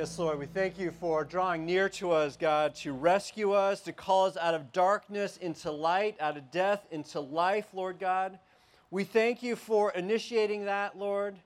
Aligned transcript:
Yes, 0.00 0.18
Lord, 0.18 0.38
we 0.38 0.46
thank 0.46 0.78
you 0.78 0.92
for 0.92 1.26
drawing 1.26 1.66
near 1.66 1.90
to 1.90 2.12
us, 2.12 2.34
God, 2.34 2.74
to 2.76 2.94
rescue 2.94 3.52
us, 3.52 3.82
to 3.82 3.92
call 3.92 4.24
us 4.24 4.38
out 4.38 4.54
of 4.54 4.72
darkness 4.72 5.36
into 5.36 5.70
light, 5.70 6.16
out 6.20 6.38
of 6.38 6.50
death 6.50 6.86
into 6.90 7.20
life, 7.20 7.66
Lord 7.74 7.98
God. 7.98 8.38
We 8.90 9.04
thank 9.04 9.42
you 9.42 9.56
for 9.56 9.90
initiating 9.90 10.64
that, 10.64 10.96
Lord. 10.96 11.36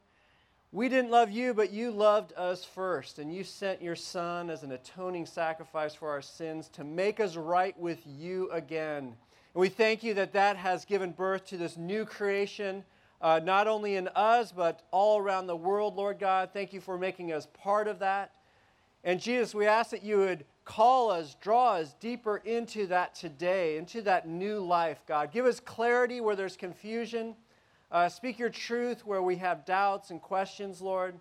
We 0.71 0.89
didn't 0.89 1.11
love 1.11 1.33
you, 1.33 1.53
but 1.53 1.73
you 1.73 1.91
loved 1.91 2.33
us 2.37 2.65
first, 2.65 3.19
and 3.19 3.35
you 3.35 3.43
sent 3.43 3.83
your 3.83 3.97
Son 3.97 4.49
as 4.51 4.63
an 4.63 4.71
atoning 4.71 5.27
sacrifice 5.27 5.93
for 5.97 6.11
our 6.11 6.23
sins 6.23 6.69
to 6.75 6.85
make 6.85 7.19
us 7.19 7.35
right 7.35 7.77
with 7.77 8.07
you 8.07 8.49
again. 8.53 9.17
And 9.55 9.61
we 9.61 9.69
thank 9.69 10.05
you 10.05 10.15
that 10.15 10.33
that 10.35 10.57
has 10.59 10.85
given 10.85 11.11
birth 11.11 11.45
to 11.47 11.57
this 11.57 11.77
new 11.77 12.05
creation, 12.05 12.85
uh, 13.21 13.41
not 13.43 13.67
only 13.67 13.97
in 13.97 14.07
us, 14.15 14.53
but 14.53 14.85
all 14.93 15.19
around 15.19 15.49
the 15.49 15.57
world, 15.57 15.97
Lord 15.97 16.21
God. 16.21 16.51
Thank 16.53 16.73
you 16.73 16.81
for 16.81 16.97
making 16.97 17.33
us 17.33 17.49
part 17.53 17.89
of 17.89 17.99
that. 17.99 18.31
And 19.05 19.21
Jesus, 19.21 19.55
we 19.55 19.67
ask 19.67 19.91
that 19.91 20.03
you 20.03 20.19
would 20.19 20.47
call 20.65 21.11
us, 21.11 21.37
draw 21.41 21.75
us 21.75 21.95
deeper 22.01 22.39
into 22.39 22.87
that 22.87 23.15
today, 23.15 23.77
into 23.77 24.01
that 24.03 24.27
new 24.27 24.61
life, 24.61 25.03
God. 25.07 25.31
Give 25.31 25.45
us 25.45 25.61
clarity 25.61 26.23
where 26.23 26.35
there's 26.35 26.57
confusion. 26.57 27.37
Uh, 27.93 28.09
speak 28.09 28.39
your 28.39 28.49
truth 28.49 29.05
where 29.05 29.23
we 29.23 29.37
have 29.37 29.67
doubts 29.67 30.11
and 30.11 30.23
questions, 30.23 30.81
Lord. 30.81 31.15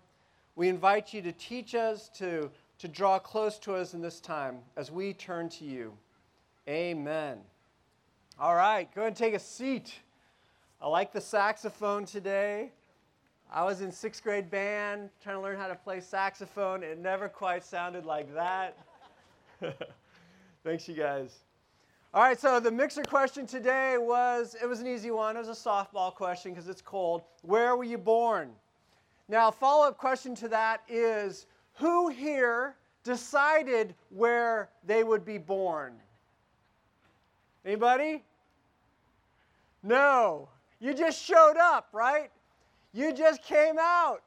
We 0.56 0.68
invite 0.68 1.12
you 1.12 1.20
to 1.22 1.32
teach 1.32 1.74
us, 1.74 2.08
to, 2.16 2.50
to 2.78 2.88
draw 2.88 3.18
close 3.18 3.58
to 3.60 3.74
us 3.74 3.92
in 3.92 4.00
this 4.00 4.18
time 4.18 4.58
as 4.76 4.90
we 4.90 5.12
turn 5.12 5.50
to 5.50 5.64
you. 5.64 5.92
Amen. 6.66 7.38
All 8.40 8.54
right, 8.54 8.92
go 8.94 9.04
and 9.04 9.14
take 9.14 9.34
a 9.34 9.38
seat. 9.38 9.94
I 10.80 10.88
like 10.88 11.12
the 11.12 11.20
saxophone 11.20 12.06
today. 12.06 12.72
I 13.54 13.62
was 13.62 13.82
in 13.82 13.92
sixth 13.92 14.24
grade 14.24 14.50
band 14.50 15.10
trying 15.22 15.36
to 15.36 15.40
learn 15.40 15.56
how 15.56 15.68
to 15.68 15.76
play 15.76 16.00
saxophone. 16.00 16.82
It 16.82 16.98
never 16.98 17.28
quite 17.28 17.62
sounded 17.62 18.04
like 18.04 18.34
that. 18.34 18.76
Thanks, 20.64 20.88
you 20.88 20.94
guys. 20.94 21.38
All 22.12 22.22
right, 22.24 22.38
so 22.38 22.58
the 22.58 22.72
mixer 22.72 23.04
question 23.04 23.46
today 23.46 23.96
was 23.96 24.56
it 24.60 24.66
was 24.66 24.80
an 24.80 24.88
easy 24.88 25.12
one. 25.12 25.36
It 25.36 25.46
was 25.46 25.48
a 25.48 25.52
softball 25.52 26.12
question 26.12 26.52
because 26.52 26.68
it's 26.68 26.82
cold. 26.82 27.22
Where 27.42 27.76
were 27.76 27.84
you 27.84 27.96
born? 27.96 28.50
Now, 29.28 29.52
follow 29.52 29.86
up 29.86 29.98
question 29.98 30.34
to 30.36 30.48
that 30.48 30.82
is 30.88 31.46
who 31.74 32.08
here 32.08 32.74
decided 33.04 33.94
where 34.10 34.68
they 34.84 35.04
would 35.04 35.24
be 35.24 35.38
born? 35.38 35.94
Anybody? 37.64 38.24
No. 39.84 40.48
You 40.80 40.92
just 40.92 41.22
showed 41.22 41.56
up, 41.56 41.90
right? 41.92 42.32
You 42.94 43.12
just 43.12 43.42
came 43.42 43.76
out. 43.78 44.22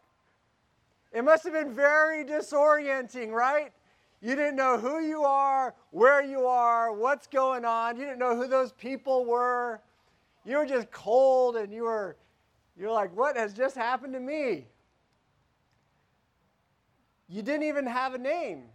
It 1.14 1.24
must 1.24 1.46
have 1.46 1.54
been 1.54 1.74
very 1.74 2.26
disorienting, 2.26 3.32
right? 3.32 3.72
You 4.22 4.36
didn't 4.36 4.58
know 4.58 4.78
who 4.78 5.00
you 5.00 5.24
are, 5.24 5.74
where 5.92 6.24
you 6.24 6.46
are, 6.46 6.92
what's 6.92 7.28
going 7.28 7.64
on. 7.64 7.96
You 7.96 8.04
didn't 8.04 8.20
know 8.20 8.36
who 8.36 8.48
those 8.48 8.74
people 8.74 9.26
were. 9.26 9.80
You 10.44 10.58
were 10.58 10.66
just 10.66 10.92
cold 10.92 11.56
and 11.56 11.74
you 11.74 11.84
were 11.84 12.18
you're 12.78 12.92
like, 12.92 13.16
what 13.16 13.36
has 13.36 13.54
just 13.54 13.76
happened 13.76 14.14
to 14.14 14.20
me? 14.20 14.68
You 17.28 17.42
didn't 17.42 17.64
even 17.64 17.88
have 17.88 18.14
a 18.14 18.20
name. 18.20 18.66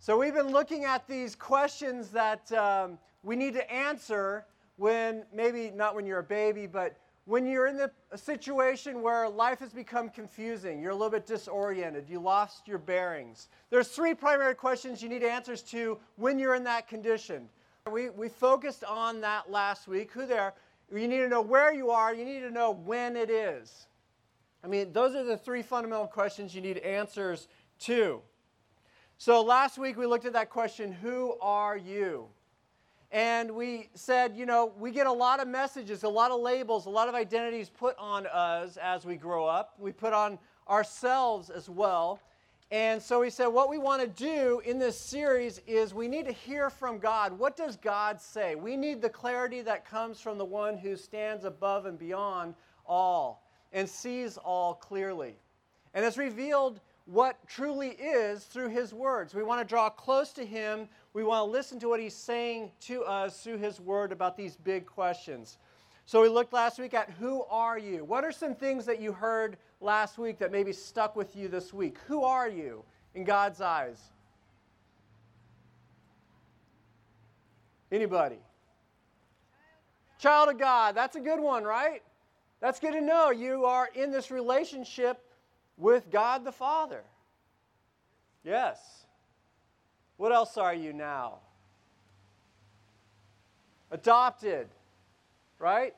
So 0.00 0.18
we've 0.18 0.34
been 0.34 0.50
looking 0.50 0.84
at 0.84 1.06
these 1.06 1.36
questions 1.36 2.08
that 2.08 2.50
um, 2.52 2.98
we 3.22 3.36
need 3.36 3.54
to 3.54 3.72
answer 3.72 4.44
when 4.76 5.24
maybe 5.32 5.70
not 5.70 5.94
when 5.94 6.04
you're 6.04 6.18
a 6.18 6.24
baby, 6.24 6.66
but 6.66 6.96
when 7.26 7.44
you're 7.44 7.66
in 7.66 7.76
the, 7.76 7.90
a 8.12 8.18
situation 8.18 9.02
where 9.02 9.28
life 9.28 9.58
has 9.58 9.72
become 9.72 10.08
confusing, 10.08 10.80
you're 10.80 10.92
a 10.92 10.94
little 10.94 11.10
bit 11.10 11.26
disoriented, 11.26 12.08
you 12.08 12.20
lost 12.20 12.68
your 12.68 12.78
bearings. 12.78 13.48
There's 13.68 13.88
three 13.88 14.14
primary 14.14 14.54
questions 14.54 15.02
you 15.02 15.08
need 15.08 15.24
answers 15.24 15.60
to 15.64 15.98
when 16.14 16.38
you're 16.38 16.54
in 16.54 16.64
that 16.64 16.88
condition. 16.88 17.48
We, 17.90 18.10
we 18.10 18.28
focused 18.28 18.84
on 18.84 19.20
that 19.22 19.50
last 19.50 19.88
week. 19.88 20.12
Who 20.12 20.24
there? 20.24 20.54
You 20.92 21.08
need 21.08 21.18
to 21.18 21.28
know 21.28 21.42
where 21.42 21.74
you 21.74 21.90
are, 21.90 22.14
you 22.14 22.24
need 22.24 22.40
to 22.40 22.50
know 22.50 22.70
when 22.70 23.16
it 23.16 23.28
is. 23.28 23.88
I 24.62 24.68
mean, 24.68 24.92
those 24.92 25.16
are 25.16 25.24
the 25.24 25.36
three 25.36 25.62
fundamental 25.62 26.06
questions 26.06 26.54
you 26.54 26.60
need 26.60 26.78
answers 26.78 27.48
to. 27.80 28.20
So 29.18 29.42
last 29.42 29.78
week 29.78 29.96
we 29.96 30.06
looked 30.06 30.26
at 30.26 30.32
that 30.34 30.50
question 30.50 30.92
Who 30.92 31.36
are 31.40 31.76
you? 31.76 32.28
And 33.12 33.52
we 33.52 33.88
said, 33.94 34.36
you 34.36 34.46
know, 34.46 34.72
we 34.78 34.90
get 34.90 35.06
a 35.06 35.12
lot 35.12 35.40
of 35.40 35.48
messages, 35.48 36.02
a 36.02 36.08
lot 36.08 36.30
of 36.30 36.40
labels, 36.40 36.86
a 36.86 36.90
lot 36.90 37.08
of 37.08 37.14
identities 37.14 37.70
put 37.70 37.96
on 37.98 38.26
us 38.26 38.76
as 38.76 39.04
we 39.04 39.16
grow 39.16 39.46
up. 39.46 39.74
We 39.78 39.92
put 39.92 40.12
on 40.12 40.38
ourselves 40.68 41.48
as 41.48 41.68
well. 41.68 42.20
And 42.72 43.00
so 43.00 43.20
we 43.20 43.30
said, 43.30 43.46
what 43.46 43.70
we 43.70 43.78
want 43.78 44.02
to 44.02 44.08
do 44.08 44.60
in 44.64 44.80
this 44.80 44.98
series 44.98 45.60
is 45.68 45.94
we 45.94 46.08
need 46.08 46.26
to 46.26 46.32
hear 46.32 46.68
from 46.68 46.98
God. 46.98 47.38
What 47.38 47.56
does 47.56 47.76
God 47.76 48.20
say? 48.20 48.56
We 48.56 48.76
need 48.76 49.00
the 49.00 49.08
clarity 49.08 49.62
that 49.62 49.88
comes 49.88 50.20
from 50.20 50.36
the 50.36 50.44
one 50.44 50.76
who 50.76 50.96
stands 50.96 51.44
above 51.44 51.86
and 51.86 51.96
beyond 51.96 52.54
all 52.84 53.44
and 53.72 53.88
sees 53.88 54.36
all 54.36 54.74
clearly. 54.74 55.36
And 55.94 56.04
has 56.04 56.18
revealed 56.18 56.80
what 57.04 57.38
truly 57.46 57.90
is 57.90 58.44
through 58.44 58.70
his 58.70 58.92
words. 58.92 59.32
We 59.32 59.44
want 59.44 59.60
to 59.60 59.64
draw 59.64 59.88
close 59.88 60.32
to 60.32 60.44
him. 60.44 60.88
We 61.16 61.24
want 61.24 61.46
to 61.46 61.50
listen 61.50 61.80
to 61.80 61.88
what 61.88 61.98
he's 61.98 62.14
saying 62.14 62.72
to 62.80 63.02
us 63.02 63.42
through 63.42 63.56
his 63.56 63.80
word 63.80 64.12
about 64.12 64.36
these 64.36 64.54
big 64.54 64.84
questions. 64.84 65.56
So 66.04 66.20
we 66.20 66.28
looked 66.28 66.52
last 66.52 66.78
week 66.78 66.92
at 66.92 67.08
who 67.08 67.42
are 67.44 67.78
you? 67.78 68.04
What 68.04 68.22
are 68.22 68.30
some 68.30 68.54
things 68.54 68.84
that 68.84 69.00
you 69.00 69.12
heard 69.12 69.56
last 69.80 70.18
week 70.18 70.38
that 70.40 70.52
maybe 70.52 70.74
stuck 70.74 71.16
with 71.16 71.34
you 71.34 71.48
this 71.48 71.72
week? 71.72 71.96
Who 72.06 72.22
are 72.22 72.50
you 72.50 72.84
in 73.14 73.24
God's 73.24 73.62
eyes? 73.62 73.98
Anybody? 77.90 78.40
Child 80.18 80.50
of 80.50 80.58
God. 80.58 80.94
That's 80.94 81.16
a 81.16 81.20
good 81.20 81.40
one, 81.40 81.64
right? 81.64 82.02
That's 82.60 82.78
good 82.78 82.92
to 82.92 83.00
know. 83.00 83.30
You 83.30 83.64
are 83.64 83.88
in 83.94 84.12
this 84.12 84.30
relationship 84.30 85.18
with 85.78 86.10
God 86.10 86.44
the 86.44 86.52
Father. 86.52 87.04
Yes. 88.44 89.05
What 90.16 90.32
else 90.32 90.56
are 90.56 90.74
you 90.74 90.92
now? 90.92 91.38
Adopted, 93.90 94.68
right? 95.58 95.94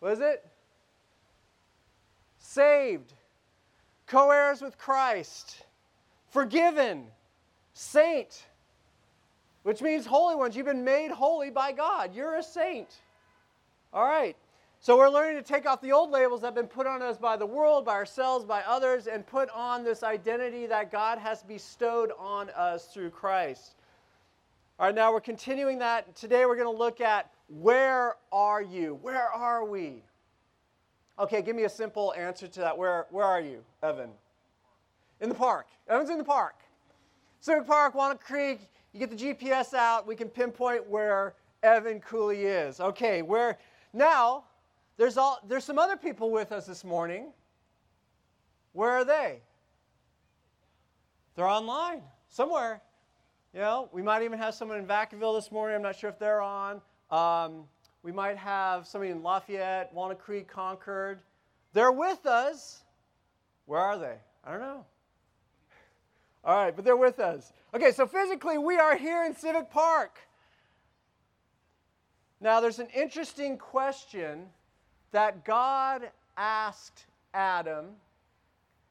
Was 0.00 0.20
it? 0.20 0.44
Saved, 2.38 3.12
co 4.06 4.30
heirs 4.30 4.62
with 4.62 4.78
Christ, 4.78 5.64
forgiven, 6.30 7.06
saint, 7.74 8.46
which 9.62 9.82
means 9.82 10.06
holy 10.06 10.34
ones. 10.34 10.56
You've 10.56 10.66
been 10.66 10.84
made 10.84 11.10
holy 11.10 11.50
by 11.50 11.72
God. 11.72 12.14
You're 12.14 12.36
a 12.36 12.42
saint. 12.42 12.88
All 13.92 14.04
right. 14.04 14.36
So 14.80 14.96
we're 14.96 15.08
learning 15.08 15.36
to 15.36 15.42
take 15.42 15.66
off 15.66 15.80
the 15.80 15.90
old 15.90 16.10
labels 16.10 16.42
that 16.42 16.48
have 16.48 16.54
been 16.54 16.68
put 16.68 16.86
on 16.86 17.02
us 17.02 17.18
by 17.18 17.36
the 17.36 17.46
world, 17.46 17.84
by 17.84 17.94
ourselves, 17.94 18.44
by 18.44 18.62
others, 18.62 19.08
and 19.08 19.26
put 19.26 19.50
on 19.50 19.82
this 19.82 20.04
identity 20.04 20.66
that 20.66 20.92
God 20.92 21.18
has 21.18 21.42
bestowed 21.42 22.12
on 22.16 22.48
us 22.50 22.86
through 22.86 23.10
Christ. 23.10 23.74
All 24.78 24.86
right, 24.86 24.94
now 24.94 25.12
we're 25.12 25.20
continuing 25.20 25.80
that. 25.80 26.14
Today 26.14 26.46
we're 26.46 26.54
going 26.54 26.72
to 26.72 26.78
look 26.78 27.00
at 27.00 27.28
where 27.48 28.14
are 28.30 28.62
you? 28.62 29.00
Where 29.02 29.28
are 29.28 29.64
we? 29.64 30.04
Okay, 31.18 31.42
give 31.42 31.56
me 31.56 31.64
a 31.64 31.68
simple 31.68 32.14
answer 32.16 32.46
to 32.46 32.60
that. 32.60 32.78
Where, 32.78 33.06
where 33.10 33.24
are 33.24 33.40
you, 33.40 33.64
Evan? 33.82 34.10
In 35.20 35.28
the 35.28 35.34
park. 35.34 35.66
Evan's 35.88 36.10
in 36.10 36.18
the 36.18 36.24
park. 36.24 36.54
Civic 37.40 37.66
Park, 37.66 37.96
Walnut 37.96 38.20
Creek. 38.20 38.60
You 38.92 39.00
get 39.00 39.10
the 39.10 39.16
GPS 39.16 39.74
out. 39.74 40.06
We 40.06 40.14
can 40.14 40.28
pinpoint 40.28 40.88
where 40.88 41.34
Evan 41.64 41.98
Cooley 41.98 42.44
is. 42.44 42.78
Okay, 42.78 43.22
where 43.22 43.58
now 43.92 44.44
there's, 44.98 45.16
all, 45.16 45.38
there's 45.48 45.64
some 45.64 45.78
other 45.78 45.96
people 45.96 46.30
with 46.30 46.52
us 46.52 46.66
this 46.66 46.84
morning. 46.84 47.32
Where 48.72 48.90
are 48.90 49.04
they? 49.04 49.40
They're 51.36 51.48
online 51.48 52.02
somewhere. 52.28 52.82
You 53.54 53.60
know, 53.60 53.88
we 53.92 54.02
might 54.02 54.22
even 54.22 54.38
have 54.38 54.54
someone 54.54 54.76
in 54.78 54.86
Vacaville 54.86 55.38
this 55.38 55.50
morning. 55.50 55.76
I'm 55.76 55.82
not 55.82 55.96
sure 55.96 56.10
if 56.10 56.18
they're 56.18 56.42
on. 56.42 56.82
Um, 57.10 57.64
we 58.02 58.12
might 58.12 58.36
have 58.36 58.86
somebody 58.86 59.12
in 59.12 59.22
Lafayette, 59.22 59.94
Walnut 59.94 60.18
Creek, 60.18 60.48
Concord. 60.48 61.20
They're 61.72 61.92
with 61.92 62.26
us. 62.26 62.82
Where 63.66 63.80
are 63.80 63.98
they? 63.98 64.16
I 64.44 64.50
don't 64.50 64.60
know. 64.60 64.84
All 66.44 66.56
right, 66.56 66.74
but 66.74 66.84
they're 66.84 66.96
with 66.96 67.20
us. 67.20 67.52
Okay, 67.74 67.92
so 67.92 68.06
physically, 68.06 68.58
we 68.58 68.76
are 68.76 68.96
here 68.96 69.24
in 69.24 69.34
Civic 69.34 69.70
Park. 69.70 70.18
Now, 72.40 72.60
there's 72.60 72.78
an 72.78 72.88
interesting 72.94 73.58
question 73.58 74.46
that 75.12 75.44
God 75.44 76.10
asked 76.36 77.06
Adam 77.34 77.86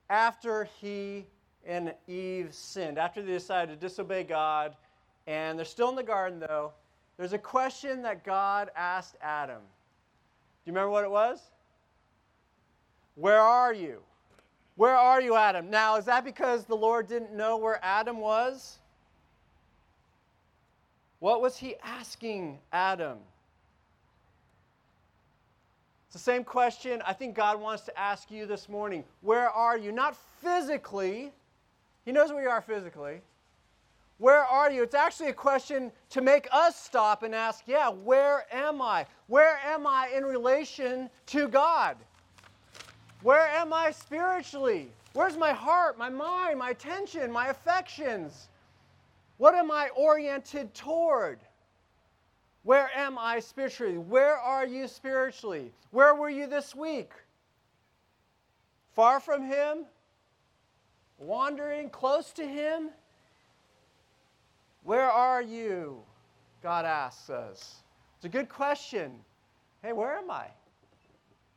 after 0.09 0.69
he 0.79 1.25
and 1.65 1.93
Eve 2.07 2.53
sinned, 2.53 2.97
after 2.97 3.21
they 3.21 3.31
decided 3.31 3.79
to 3.79 3.87
disobey 3.87 4.23
God, 4.23 4.75
and 5.27 5.57
they're 5.57 5.65
still 5.65 5.89
in 5.89 5.95
the 5.95 6.03
garden 6.03 6.39
though. 6.39 6.71
There's 7.17 7.33
a 7.33 7.37
question 7.37 8.03
that 8.03 8.23
God 8.23 8.69
asked 8.75 9.15
Adam. 9.21 9.59
Do 9.59 9.63
you 10.65 10.73
remember 10.73 10.91
what 10.91 11.03
it 11.03 11.11
was? 11.11 11.41
Where 13.15 13.41
are 13.41 13.73
you? 13.73 14.01
Where 14.75 14.95
are 14.95 15.19
you, 15.19 15.35
Adam? 15.35 15.71
Now, 15.71 15.95
is 15.95 16.05
that 16.05 16.23
because 16.23 16.65
the 16.65 16.75
Lord 16.75 17.07
didn't 17.07 17.33
know 17.33 17.57
where 17.57 17.79
Adam 17.83 18.19
was? 18.19 18.77
What 21.19 21.41
was 21.41 21.57
he 21.57 21.75
asking 21.83 22.59
Adam? 22.71 23.17
The 26.17 26.23
same 26.23 26.43
question 26.43 27.03
I 27.05 27.13
think 27.13 27.35
God 27.35 27.61
wants 27.61 27.83
to 27.83 27.95
ask 27.95 28.31
you 28.31 28.47
this 28.47 28.67
morning. 28.67 29.03
Where 29.21 29.51
are 29.51 29.77
you? 29.77 29.91
Not 29.91 30.17
physically. 30.41 31.31
He 32.05 32.11
knows 32.11 32.31
where 32.31 32.41
you 32.41 32.49
are 32.49 32.59
physically. 32.59 33.21
Where 34.17 34.41
are 34.41 34.71
you? 34.71 34.81
It's 34.81 34.95
actually 34.95 35.29
a 35.29 35.33
question 35.33 35.91
to 36.09 36.21
make 36.21 36.47
us 36.51 36.75
stop 36.75 37.21
and 37.21 37.35
ask, 37.35 37.65
yeah, 37.67 37.89
where 37.89 38.47
am 38.51 38.81
I? 38.81 39.05
Where 39.27 39.59
am 39.63 39.85
I 39.85 40.09
in 40.11 40.23
relation 40.23 41.11
to 41.27 41.47
God? 41.47 41.97
Where 43.21 43.47
am 43.49 43.71
I 43.71 43.91
spiritually? 43.91 44.89
Where's 45.13 45.37
my 45.37 45.53
heart, 45.53 45.99
my 45.99 46.09
mind, 46.09 46.57
my 46.57 46.71
attention, 46.71 47.31
my 47.31 47.49
affections? 47.49 48.49
What 49.37 49.53
am 49.53 49.69
I 49.69 49.89
oriented 49.95 50.73
toward? 50.73 51.37
Where 52.67 52.89
am 52.97 53.17
I 53.17 53.39
spiritually? 53.39 53.97
Where 53.97 54.35
are 54.35 54.65
you 54.65 54.89
spiritually? 54.89 55.71
Where 55.91 56.13
were 56.13 56.29
you 56.29 56.47
this 56.47 56.75
week? 56.75 57.13
Far 58.93 59.21
from 59.21 59.45
Him? 59.45 59.85
Wandering 61.17 61.89
close 61.89 62.31
to 62.31 62.45
Him? 62.45 62.89
Where 64.83 65.09
are 65.09 65.41
you? 65.41 65.99
God 66.61 66.83
asks 66.83 67.29
us. 67.29 67.83
It's 68.17 68.25
a 68.25 68.29
good 68.29 68.49
question. 68.49 69.13
Hey, 69.81 69.93
where 69.93 70.17
am 70.17 70.29
I? 70.29 70.47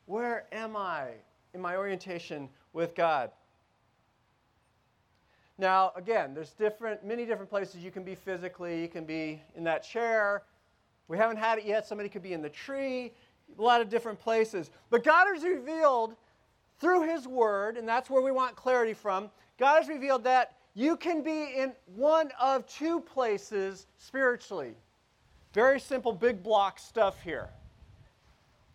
Where 0.07 0.45
am 0.53 0.77
I 0.77 1.09
in 1.55 1.61
my 1.61 1.75
orientation 1.75 2.49
with 2.73 2.95
God? 2.95 3.33
Now, 5.59 5.91
again, 5.97 6.35
there's 6.35 6.53
different, 6.53 7.05
many 7.05 7.27
different 7.27 7.51
places 7.51 7.83
you 7.83 7.91
can 7.91 8.05
be 8.05 8.15
physically. 8.15 8.81
You 8.81 8.87
can 8.87 9.05
be 9.05 9.43
in 9.57 9.65
that 9.65 9.83
chair. 9.83 10.45
We 11.11 11.19
haven't 11.19 11.39
had 11.39 11.59
it 11.59 11.65
yet. 11.65 11.89
Somebody 11.89 12.09
could 12.09 12.23
be 12.23 12.35
in 12.35 12.41
the 12.41 12.49
tree. 12.49 13.13
A 13.59 13.61
lot 13.63 13.81
of 13.81 13.91
different 13.91 14.21
places. 14.21 14.71
But 14.91 15.03
God 15.03 15.27
has 15.35 15.43
revealed 15.43 16.15
through 16.79 17.03
His 17.03 17.27
Word, 17.27 17.77
and 17.77 17.87
that's 17.87 18.09
where 18.09 18.23
we 18.23 18.31
want 18.31 18.55
clarity 18.55 18.95
from. 18.95 19.29
God 19.59 19.81
has 19.81 19.89
revealed 19.89 20.23
that 20.23 20.55
you 20.75 20.97
can 20.97 21.23
be 21.23 21.53
in 21.57 21.73
one 21.97 22.31
of 22.41 22.65
two 22.69 23.01
places 23.01 23.89
spiritually. 23.99 24.75
Very 25.53 25.81
simple, 25.81 26.13
big 26.13 26.45
block 26.45 26.79
stuff 26.79 27.21
here. 27.23 27.49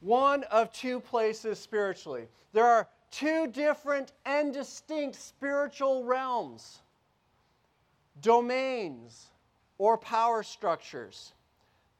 One 0.01 0.43
of 0.51 0.73
two 0.73 0.99
places 0.99 1.57
spiritually. 1.57 2.27
There 2.51 2.67
are 2.67 2.89
two 3.11 3.47
different 3.47 4.11
and 4.25 4.53
distinct 4.53 5.15
spiritual 5.15 6.03
realms, 6.03 6.81
domains, 8.21 9.27
or 9.77 9.97
power 9.97 10.43
structures. 10.43 11.31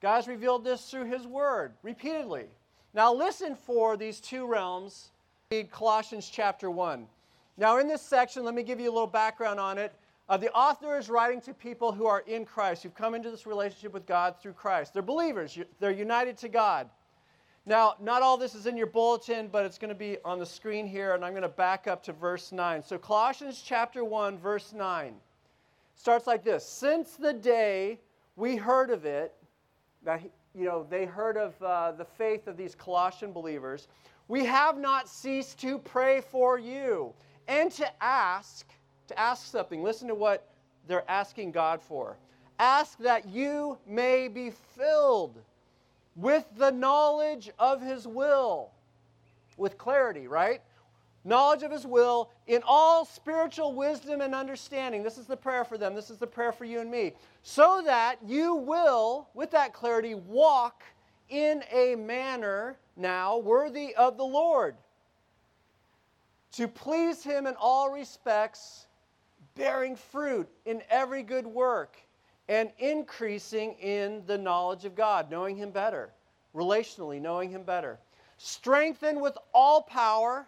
God's 0.05 0.27
revealed 0.27 0.63
this 0.63 0.87
through 0.87 1.05
His 1.05 1.25
Word 1.25 1.73
repeatedly. 1.81 2.45
Now, 2.93 3.11
listen 3.11 3.55
for 3.55 3.97
these 3.97 4.19
two 4.19 4.45
realms. 4.45 5.09
Read 5.49 5.71
Colossians 5.71 6.29
chapter 6.31 6.69
1. 6.69 7.07
Now, 7.57 7.79
in 7.79 7.87
this 7.87 8.03
section, 8.03 8.43
let 8.43 8.53
me 8.53 8.61
give 8.61 8.79
you 8.79 8.87
a 8.87 8.93
little 8.93 9.07
background 9.07 9.59
on 9.59 9.79
it. 9.79 9.95
Uh, 10.29 10.37
the 10.37 10.51
author 10.51 10.95
is 10.95 11.09
writing 11.09 11.41
to 11.41 11.55
people 11.55 11.91
who 11.91 12.05
are 12.05 12.19
in 12.27 12.45
Christ, 12.45 12.83
who've 12.83 12.93
come 12.93 13.15
into 13.15 13.31
this 13.31 13.47
relationship 13.47 13.93
with 13.93 14.05
God 14.05 14.35
through 14.39 14.53
Christ. 14.53 14.93
They're 14.93 15.01
believers, 15.01 15.57
they're 15.79 15.89
united 15.89 16.37
to 16.37 16.49
God. 16.49 16.87
Now, 17.65 17.95
not 17.99 18.21
all 18.21 18.37
this 18.37 18.53
is 18.53 18.67
in 18.67 18.77
your 18.77 18.85
bulletin, 18.85 19.49
but 19.51 19.65
it's 19.65 19.79
going 19.79 19.89
to 19.89 19.95
be 19.95 20.17
on 20.23 20.37
the 20.37 20.45
screen 20.45 20.85
here, 20.85 21.15
and 21.15 21.25
I'm 21.25 21.31
going 21.31 21.41
to 21.41 21.49
back 21.49 21.87
up 21.87 22.03
to 22.03 22.13
verse 22.13 22.51
9. 22.51 22.83
So, 22.83 22.99
Colossians 22.99 23.59
chapter 23.65 24.05
1, 24.05 24.37
verse 24.37 24.71
9 24.71 25.15
starts 25.95 26.27
like 26.27 26.43
this 26.43 26.63
Since 26.63 27.15
the 27.15 27.33
day 27.33 27.97
we 28.35 28.55
heard 28.55 28.91
of 28.91 29.05
it, 29.05 29.33
that, 30.05 30.21
you 30.53 30.65
know, 30.65 30.85
they 30.89 31.05
heard 31.05 31.37
of 31.37 31.61
uh, 31.61 31.91
the 31.91 32.05
faith 32.05 32.47
of 32.47 32.57
these 32.57 32.75
Colossian 32.75 33.31
believers, 33.31 33.87
we 34.27 34.45
have 34.45 34.77
not 34.77 35.09
ceased 35.09 35.59
to 35.59 35.77
pray 35.77 36.21
for 36.21 36.57
you 36.57 37.13
and 37.47 37.71
to 37.73 38.03
ask, 38.03 38.67
to 39.07 39.19
ask 39.19 39.45
something. 39.45 39.83
Listen 39.83 40.07
to 40.07 40.15
what 40.15 40.47
they're 40.87 41.09
asking 41.09 41.51
God 41.51 41.81
for. 41.81 42.17
Ask 42.57 42.97
that 42.99 43.27
you 43.27 43.77
may 43.85 44.27
be 44.27 44.51
filled 44.77 45.41
with 46.15 46.45
the 46.57 46.71
knowledge 46.71 47.49
of 47.59 47.81
His 47.81 48.07
will, 48.07 48.71
with 49.57 49.77
clarity, 49.77 50.27
right? 50.27 50.61
Knowledge 51.25 51.63
of 51.63 51.71
His 51.71 51.85
will 51.85 52.29
in 52.47 52.61
all 52.65 53.03
spiritual 53.03 53.73
wisdom 53.73 54.21
and 54.21 54.33
understanding. 54.33 55.03
This 55.03 55.17
is 55.17 55.25
the 55.25 55.35
prayer 55.35 55.65
for 55.65 55.77
them. 55.77 55.95
This 55.95 56.09
is 56.09 56.17
the 56.17 56.27
prayer 56.27 56.51
for 56.51 56.65
you 56.65 56.79
and 56.79 56.89
me. 56.89 57.13
So 57.41 57.81
that 57.83 58.17
you 58.25 58.55
will, 58.55 59.27
with 59.33 59.51
that 59.51 59.73
clarity, 59.73 60.13
walk 60.13 60.83
in 61.29 61.63
a 61.71 61.95
manner 61.95 62.77
now 62.95 63.37
worthy 63.39 63.95
of 63.95 64.17
the 64.17 64.23
Lord 64.23 64.75
to 66.55 66.67
please 66.67 67.21
Him 67.23 67.47
in 67.47 67.55
all 67.59 67.91
respects, 67.91 68.87
bearing 69.55 69.95
fruit 69.95 70.47
in 70.65 70.81
every 70.89 71.21
good 71.21 71.45
work, 71.45 71.97
and 72.47 72.71
increasing 72.77 73.73
in 73.73 74.23
the 74.25 74.37
knowledge 74.37 74.85
of 74.85 74.95
God, 74.95 75.29
knowing 75.29 75.57
Him 75.57 75.71
better, 75.71 76.13
relationally, 76.55 77.19
knowing 77.19 77.49
Him 77.49 77.63
better. 77.63 77.99
Strengthened 78.37 79.19
with 79.19 79.37
all 79.53 79.81
power, 79.81 80.47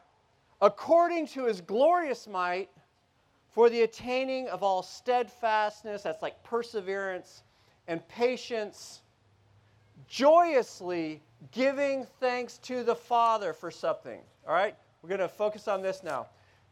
according 0.62 1.28
to 1.28 1.46
His 1.46 1.62
glorious 1.62 2.28
might, 2.28 2.70
for 3.58 3.70
the 3.70 3.82
attaining 3.82 4.48
of 4.50 4.62
all 4.62 4.84
steadfastness, 4.84 6.04
that's 6.04 6.22
like 6.22 6.44
perseverance, 6.44 7.42
and 7.88 8.08
patience, 8.08 9.02
joyously 10.08 11.22
giving 11.52 12.06
thanks 12.20 12.58
to 12.60 12.84
the 12.84 12.96
Father 12.96 13.54
for 13.54 13.72
something. 13.72 14.20
All 14.48 14.54
right? 14.54 14.76
We're 15.02 15.10
going 15.10 15.22
to 15.22 15.28
focus 15.28 15.68
on 15.68 15.82
this 15.82 16.04
now. 16.04 16.28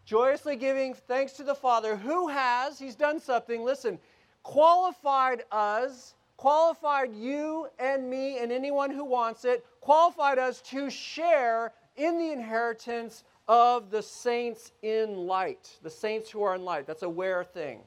Joyously 0.05 0.55
giving 0.55 0.93
thanks 0.93 1.33
to 1.33 1.43
the 1.43 1.55
Father 1.55 1.95
who 1.95 2.27
has, 2.27 2.77
he's 2.77 2.95
done 2.95 3.19
something, 3.19 3.63
listen, 3.63 3.97
qualified 4.43 5.43
us, 5.51 6.13
qualified 6.37 7.13
you 7.15 7.67
and 7.79 8.07
me 8.09 8.37
and 8.37 8.51
anyone 8.51 8.91
who 8.91 9.03
wants 9.03 9.45
it, 9.45 9.65
qualified 9.81 10.37
us 10.37 10.61
to 10.61 10.89
share 10.89 11.73
in 11.95 12.19
the 12.19 12.31
inheritance 12.31 13.23
of 13.47 13.91
the 13.91 14.01
saints 14.01 14.71
in 14.81 15.15
light. 15.15 15.77
The 15.83 15.89
saints 15.89 16.29
who 16.29 16.43
are 16.43 16.55
in 16.55 16.63
light. 16.63 16.87
That's 16.87 17.03
a 17.03 17.09
where 17.09 17.43
thing. 17.43 17.81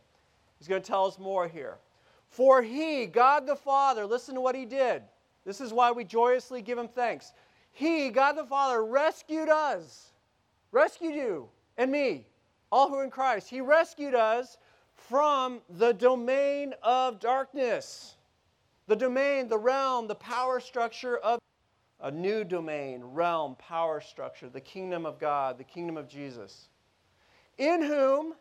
He's 0.59 0.68
going 0.68 0.83
to 0.83 0.87
tell 0.87 1.06
us 1.06 1.18
more 1.18 1.49
here. 1.49 1.78
For 2.28 2.62
he, 2.62 3.06
God 3.06 3.47
the 3.47 3.56
Father, 3.56 4.06
listen 4.06 4.35
to 4.35 4.40
what 4.40 4.54
he 4.54 4.64
did. 4.64 5.02
This 5.44 5.61
is 5.61 5.73
why 5.73 5.90
we 5.90 6.04
joyously 6.04 6.62
give 6.62 6.78
him 6.78 6.88
thanks. 6.88 7.33
He, 7.73 8.11
God 8.11 8.33
the 8.33 8.44
Father, 8.44 8.85
rescued 8.85 9.49
us 9.49 10.12
rescued 10.73 11.14
you 11.14 11.49
and 11.76 11.90
me, 11.90 12.26
all 12.71 12.88
who 12.88 12.97
are 12.97 13.04
in 13.04 13.11
Christ. 13.11 13.49
He 13.49 13.61
rescued 13.61 14.14
us 14.14 14.59
from 14.94 15.61
the 15.78 15.92
domain 15.92 16.75
of 16.83 17.21
darkness, 17.21 18.16
the 18.87 18.97
domain, 18.97 19.49
the 19.49 19.59
realm, 19.59 20.06
the 20.06 20.14
power 20.14 20.61
structure 20.61 21.18
of 21.18 21.38
a 22.00 22.11
new 22.11 22.45
domain, 22.45 23.02
realm, 23.02 23.57
power 23.57 24.00
structure, 24.00 24.49
the 24.49 24.61
kingdom 24.61 25.05
of 25.05 25.19
God, 25.19 25.59
the 25.59 25.64
kingdom 25.64 25.97
of 25.97 26.09
Jesus. 26.09 26.69
In 27.59 27.83
whom, 27.83 28.35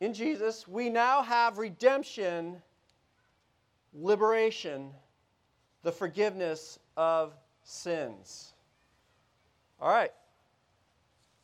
in 0.00 0.14
Jesus, 0.14 0.66
we 0.66 0.88
now 0.88 1.22
have 1.22 1.58
redemption, 1.58 2.62
liberation, 3.92 4.90
the 5.82 5.92
forgiveness 5.92 6.78
of 6.96 7.34
sins. 7.62 8.54
All 9.80 9.90
right. 9.90 10.12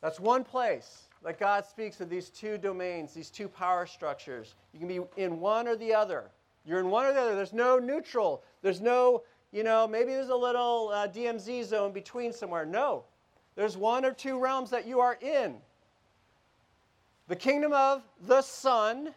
That's 0.01 0.21
one 0.21 0.45
place 0.45 1.09
that 1.25 1.39
God 1.39 1.67
speaks 1.67 2.01
of 2.01 2.09
these 2.09 2.31
two 2.31 2.57
domains, 2.57 3.13
these 3.13 3.31
two 3.31 3.49
power 3.49 3.87
structures. 3.87 4.55
You 4.73 4.79
can 4.79 4.89
be 4.89 5.01
in 5.17 5.41
one 5.41 5.67
or 5.67 5.77
the 5.77 5.93
other. 5.93 6.31
You're 6.65 6.81
in 6.81 6.91
one 6.91 7.07
or 7.07 7.13
the 7.13 7.21
other. 7.21 7.35
There's 7.35 7.53
no 7.53 7.79
neutral. 7.79 8.45
There's 8.63 8.81
no, 8.81 9.23
you 9.53 9.63
know, 9.63 9.87
maybe 9.87 10.13
there's 10.13 10.29
a 10.29 10.37
little 10.37 10.91
uh, 10.93 11.09
DMZ 11.09 11.65
zone 11.65 11.93
between 11.93 12.33
somewhere. 12.33 12.67
No. 12.67 13.05
There's 13.57 13.77
one 13.77 14.05
or 14.05 14.13
two 14.13 14.39
realms 14.39 14.71
that 14.71 14.87
you 14.87 15.01
are 15.01 15.19
in. 15.21 15.57
The 17.29 17.37
kingdom 17.37 17.73
of 17.73 18.03
the 18.27 18.43
Son, 18.43 19.15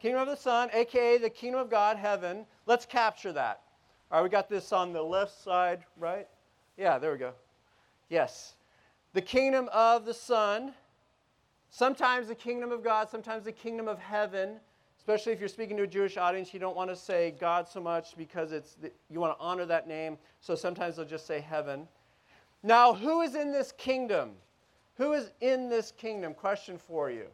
kingdom 0.00 0.22
of 0.22 0.28
the 0.28 0.36
Son, 0.36 0.70
aka 0.72 1.18
the 1.18 1.30
kingdom 1.30 1.60
of 1.60 1.70
God, 1.70 1.96
heaven. 1.96 2.46
Let's 2.66 2.86
capture 2.86 3.32
that. 3.32 3.60
All 4.10 4.18
right, 4.18 4.24
we 4.24 4.30
got 4.30 4.48
this 4.48 4.72
on 4.72 4.92
the 4.92 5.02
left 5.02 5.42
side, 5.42 5.84
right? 5.96 6.26
Yeah, 6.76 6.98
there 6.98 7.12
we 7.12 7.18
go. 7.18 7.32
Yes 8.08 8.54
the 9.12 9.22
kingdom 9.22 9.68
of 9.72 10.04
the 10.04 10.14
Son, 10.14 10.72
sometimes 11.70 12.28
the 12.28 12.34
kingdom 12.34 12.72
of 12.72 12.82
God, 12.82 13.10
sometimes 13.10 13.44
the 13.44 13.52
kingdom 13.52 13.88
of 13.88 13.98
heaven. 13.98 14.60
Especially 15.02 15.32
if 15.32 15.40
you're 15.40 15.48
speaking 15.48 15.76
to 15.78 15.82
a 15.82 15.86
Jewish 15.88 16.16
audience, 16.16 16.54
you 16.54 16.60
don't 16.60 16.76
want 16.76 16.88
to 16.88 16.94
say 16.94 17.34
God 17.40 17.68
so 17.68 17.80
much 17.80 18.16
because 18.16 18.52
it's 18.52 18.74
the, 18.74 18.92
you 19.10 19.18
want 19.18 19.36
to 19.36 19.44
honor 19.44 19.66
that 19.66 19.88
name. 19.88 20.16
So 20.40 20.54
sometimes 20.54 20.94
they'll 20.94 21.04
just 21.04 21.26
say 21.26 21.40
heaven. 21.40 21.88
Now, 22.62 22.94
who 22.94 23.22
is 23.22 23.34
in 23.34 23.50
this 23.50 23.72
kingdom? 23.72 24.30
Who 24.98 25.12
is 25.12 25.32
in 25.40 25.68
this 25.68 25.90
kingdom? 25.90 26.34
Question 26.34 26.78
for 26.78 27.10
you. 27.10 27.26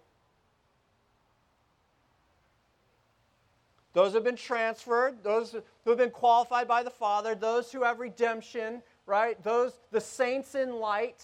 Those 3.93 4.13
who 4.13 4.15
have 4.15 4.25
been 4.25 4.35
transferred, 4.37 5.23
those 5.23 5.53
who 5.53 5.91
have 5.91 5.99
been 5.99 6.11
qualified 6.11 6.69
by 6.69 6.83
the 6.83 6.91
Father, 6.91 7.35
those 7.35 7.71
who 7.71 7.83
have 7.83 8.01
redemption, 8.01 8.81
right? 9.05 9.43
Those, 9.45 9.79
the 9.91 10.01
saints 10.01 10.55
in 10.55 10.79
light, 10.81 11.23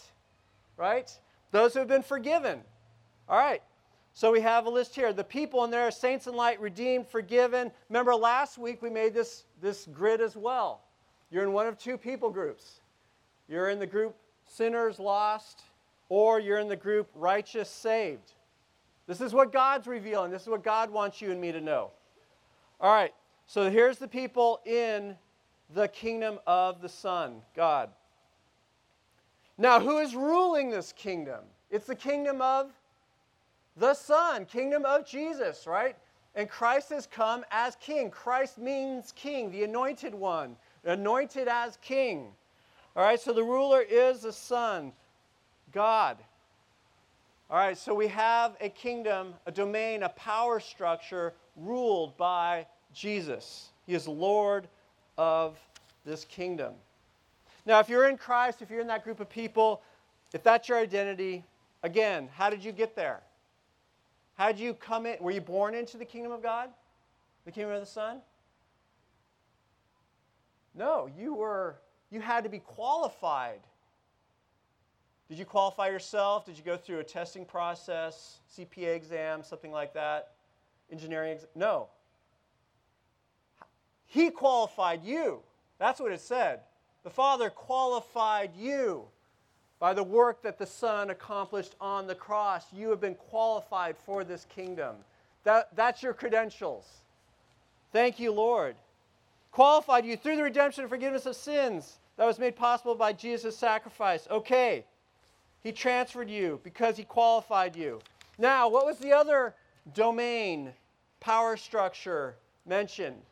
right? 0.76 1.10
Those 1.52 1.72
who 1.72 1.78
have 1.78 1.88
been 1.88 2.02
forgiven. 2.02 2.60
All 3.30 3.38
right. 3.38 3.62
So 4.16 4.30
we 4.30 4.40
have 4.40 4.66
a 4.66 4.70
list 4.70 4.94
here. 4.94 5.12
The 5.12 5.24
people 5.24 5.64
in 5.64 5.72
there, 5.72 5.88
are 5.88 5.90
saints 5.90 6.28
in 6.28 6.34
light, 6.34 6.60
redeemed, 6.60 7.08
forgiven. 7.08 7.72
Remember 7.88 8.14
last 8.14 8.58
week 8.58 8.80
we 8.80 8.88
made 8.88 9.12
this, 9.12 9.44
this 9.60 9.88
grid 9.92 10.20
as 10.20 10.36
well. 10.36 10.82
You're 11.30 11.42
in 11.42 11.52
one 11.52 11.66
of 11.66 11.76
two 11.76 11.98
people 11.98 12.30
groups. 12.30 12.80
You're 13.48 13.70
in 13.70 13.80
the 13.80 13.88
group 13.88 14.14
sinners 14.46 15.00
lost, 15.00 15.62
or 16.08 16.38
you're 16.38 16.60
in 16.60 16.68
the 16.68 16.76
group 16.76 17.08
righteous 17.16 17.68
saved. 17.68 18.32
This 19.08 19.20
is 19.20 19.34
what 19.34 19.52
God's 19.52 19.88
revealing. 19.88 20.30
This 20.30 20.42
is 20.42 20.48
what 20.48 20.62
God 20.62 20.90
wants 20.90 21.20
you 21.20 21.32
and 21.32 21.40
me 21.40 21.50
to 21.50 21.60
know. 21.60 21.90
All 22.80 22.94
right, 22.94 23.12
so 23.46 23.68
here's 23.68 23.98
the 23.98 24.08
people 24.08 24.60
in 24.64 25.16
the 25.74 25.88
kingdom 25.88 26.38
of 26.46 26.80
the 26.80 26.88
Son, 26.88 27.42
God. 27.56 27.90
Now, 29.58 29.80
who 29.80 29.98
is 29.98 30.14
ruling 30.14 30.70
this 30.70 30.92
kingdom? 30.92 31.40
It's 31.70 31.86
the 31.86 31.94
kingdom 31.96 32.40
of 32.40 32.70
the 33.76 33.94
Son, 33.94 34.44
kingdom 34.44 34.84
of 34.84 35.06
Jesus, 35.06 35.66
right? 35.66 35.96
And 36.34 36.48
Christ 36.48 36.90
has 36.90 37.06
come 37.06 37.44
as 37.50 37.76
king. 37.76 38.10
Christ 38.10 38.58
means 38.58 39.12
king, 39.12 39.50
the 39.50 39.64
anointed 39.64 40.14
one, 40.14 40.56
anointed 40.84 41.48
as 41.48 41.78
king. 41.82 42.28
All 42.96 43.04
right, 43.04 43.20
so 43.20 43.32
the 43.32 43.42
ruler 43.42 43.82
is 43.82 44.22
the 44.22 44.32
Son, 44.32 44.92
God. 45.72 46.16
All 47.50 47.58
right, 47.58 47.76
so 47.76 47.94
we 47.94 48.08
have 48.08 48.56
a 48.60 48.68
kingdom, 48.68 49.34
a 49.46 49.52
domain, 49.52 50.02
a 50.02 50.08
power 50.10 50.60
structure 50.60 51.34
ruled 51.56 52.16
by 52.16 52.66
Jesus. 52.92 53.70
He 53.86 53.94
is 53.94 54.08
Lord 54.08 54.66
of 55.18 55.58
this 56.04 56.24
kingdom. 56.24 56.74
Now, 57.66 57.80
if 57.80 57.88
you're 57.88 58.08
in 58.08 58.16
Christ, 58.16 58.62
if 58.62 58.70
you're 58.70 58.80
in 58.80 58.86
that 58.88 59.04
group 59.04 59.20
of 59.20 59.28
people, 59.28 59.82
if 60.32 60.42
that's 60.42 60.68
your 60.68 60.78
identity, 60.78 61.44
again, 61.82 62.28
how 62.34 62.50
did 62.50 62.64
you 62.64 62.72
get 62.72 62.96
there? 62.96 63.20
How 64.36 64.50
did 64.50 64.58
you 64.58 64.74
come 64.74 65.06
in? 65.06 65.16
Were 65.20 65.30
you 65.30 65.40
born 65.40 65.74
into 65.74 65.96
the 65.96 66.04
kingdom 66.04 66.32
of 66.32 66.42
God? 66.42 66.70
The 67.44 67.52
kingdom 67.52 67.72
of 67.74 67.80
the 67.80 67.86
Son? 67.86 68.20
No, 70.74 71.08
you 71.16 71.34
were 71.34 71.76
you 72.10 72.20
had 72.20 72.44
to 72.44 72.50
be 72.50 72.58
qualified. 72.58 73.60
Did 75.28 75.38
you 75.38 75.44
qualify 75.44 75.88
yourself? 75.88 76.46
Did 76.46 76.58
you 76.58 76.64
go 76.64 76.76
through 76.76 76.98
a 76.98 77.04
testing 77.04 77.44
process, 77.44 78.40
CPA 78.56 78.94
exam, 78.94 79.42
something 79.42 79.72
like 79.72 79.94
that? 79.94 80.32
Engineering 80.92 81.32
exam? 81.32 81.48
No. 81.54 81.88
He 84.06 84.30
qualified 84.30 85.02
you. 85.02 85.40
That's 85.78 85.98
what 85.98 86.12
it 86.12 86.20
said. 86.20 86.60
The 87.02 87.10
Father 87.10 87.50
qualified 87.50 88.52
you 88.56 89.06
by 89.78 89.92
the 89.92 90.02
work 90.02 90.42
that 90.42 90.58
the 90.58 90.66
Son 90.66 91.10
accomplished 91.10 91.74
on 91.80 92.06
the 92.06 92.14
cross. 92.14 92.64
You 92.72 92.90
have 92.90 93.00
been 93.00 93.14
qualified 93.14 93.96
for 93.96 94.24
this 94.24 94.46
kingdom. 94.54 94.96
That, 95.44 95.74
that's 95.76 96.02
your 96.02 96.14
credentials. 96.14 96.86
Thank 97.92 98.18
you, 98.18 98.32
Lord. 98.32 98.76
Qualified 99.52 100.04
you 100.04 100.16
through 100.16 100.36
the 100.36 100.42
redemption 100.42 100.82
and 100.82 100.90
forgiveness 100.90 101.26
of 101.26 101.36
sins 101.36 101.98
that 102.16 102.26
was 102.26 102.38
made 102.38 102.56
possible 102.56 102.94
by 102.94 103.12
Jesus' 103.12 103.56
sacrifice. 103.56 104.26
Okay. 104.30 104.84
He 105.62 105.72
transferred 105.72 106.28
you 106.28 106.60
because 106.62 106.96
he 106.96 107.04
qualified 107.04 107.74
you. 107.76 108.00
Now, 108.38 108.68
what 108.68 108.84
was 108.84 108.98
the 108.98 109.12
other 109.12 109.54
domain, 109.94 110.72
power 111.20 111.56
structure 111.56 112.36
mentioned? 112.66 113.22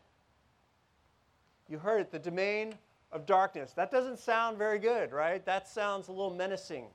You 1.68 1.78
heard 1.78 2.02
it, 2.02 2.10
the 2.10 2.18
domain 2.18 2.74
of 3.12 3.26
darkness. 3.26 3.72
That 3.72 3.90
doesn't 3.90 4.18
sound 4.18 4.58
very 4.58 4.78
good, 4.78 5.12
right? 5.12 5.44
That 5.44 5.68
sounds 5.68 6.08
a 6.08 6.12
little 6.12 6.34
menacing. 6.34 6.86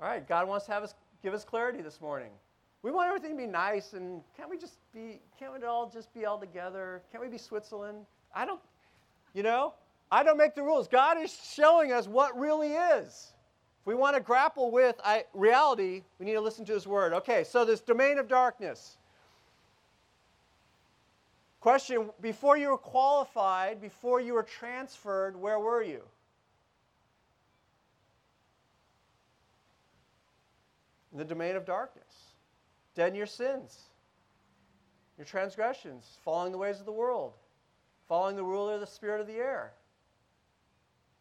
All 0.00 0.08
right, 0.08 0.26
God 0.26 0.48
wants 0.48 0.66
to 0.66 0.72
have 0.72 0.82
us 0.82 0.94
give 1.22 1.34
us 1.34 1.44
clarity 1.44 1.82
this 1.82 2.00
morning. 2.00 2.30
We 2.82 2.90
want 2.90 3.08
everything 3.08 3.32
to 3.32 3.36
be 3.36 3.46
nice, 3.46 3.94
and 3.94 4.22
can't 4.36 4.48
we 4.48 4.58
just 4.58 4.78
be? 4.94 5.20
Can't 5.38 5.52
we 5.58 5.64
all 5.66 5.90
just 5.90 6.12
be 6.14 6.24
all 6.24 6.38
together? 6.38 7.02
Can't 7.10 7.22
we 7.22 7.28
be 7.28 7.38
Switzerland? 7.38 8.06
I 8.34 8.44
don't. 8.44 8.60
You 9.34 9.42
know, 9.42 9.74
I 10.10 10.22
don't 10.22 10.38
make 10.38 10.54
the 10.54 10.62
rules. 10.62 10.88
God 10.88 11.18
is 11.20 11.36
showing 11.52 11.92
us 11.92 12.06
what 12.06 12.38
really 12.38 12.72
is. 12.72 13.32
If 13.80 13.86
we 13.86 13.94
want 13.94 14.16
to 14.16 14.22
grapple 14.22 14.70
with 14.70 14.96
reality, 15.34 16.02
we 16.18 16.26
need 16.26 16.34
to 16.34 16.40
listen 16.40 16.64
to 16.66 16.72
His 16.72 16.86
Word. 16.86 17.12
Okay, 17.12 17.44
so 17.44 17.64
this 17.64 17.80
domain 17.80 18.18
of 18.18 18.28
darkness. 18.28 18.98
Question 21.66 22.10
Before 22.20 22.56
you 22.56 22.68
were 22.68 22.78
qualified, 22.78 23.80
before 23.80 24.20
you 24.20 24.34
were 24.34 24.44
transferred, 24.44 25.34
where 25.34 25.58
were 25.58 25.82
you? 25.82 26.00
In 31.10 31.18
the 31.18 31.24
domain 31.24 31.56
of 31.56 31.64
darkness, 31.64 32.04
dead 32.94 33.08
in 33.08 33.14
your 33.16 33.26
sins, 33.26 33.80
your 35.18 35.24
transgressions, 35.24 36.18
following 36.24 36.52
the 36.52 36.58
ways 36.58 36.78
of 36.78 36.86
the 36.86 36.92
world, 36.92 37.32
following 38.06 38.36
the 38.36 38.44
ruler 38.44 38.74
of 38.74 38.80
the 38.80 38.86
spirit 38.86 39.20
of 39.20 39.26
the 39.26 39.34
air. 39.34 39.72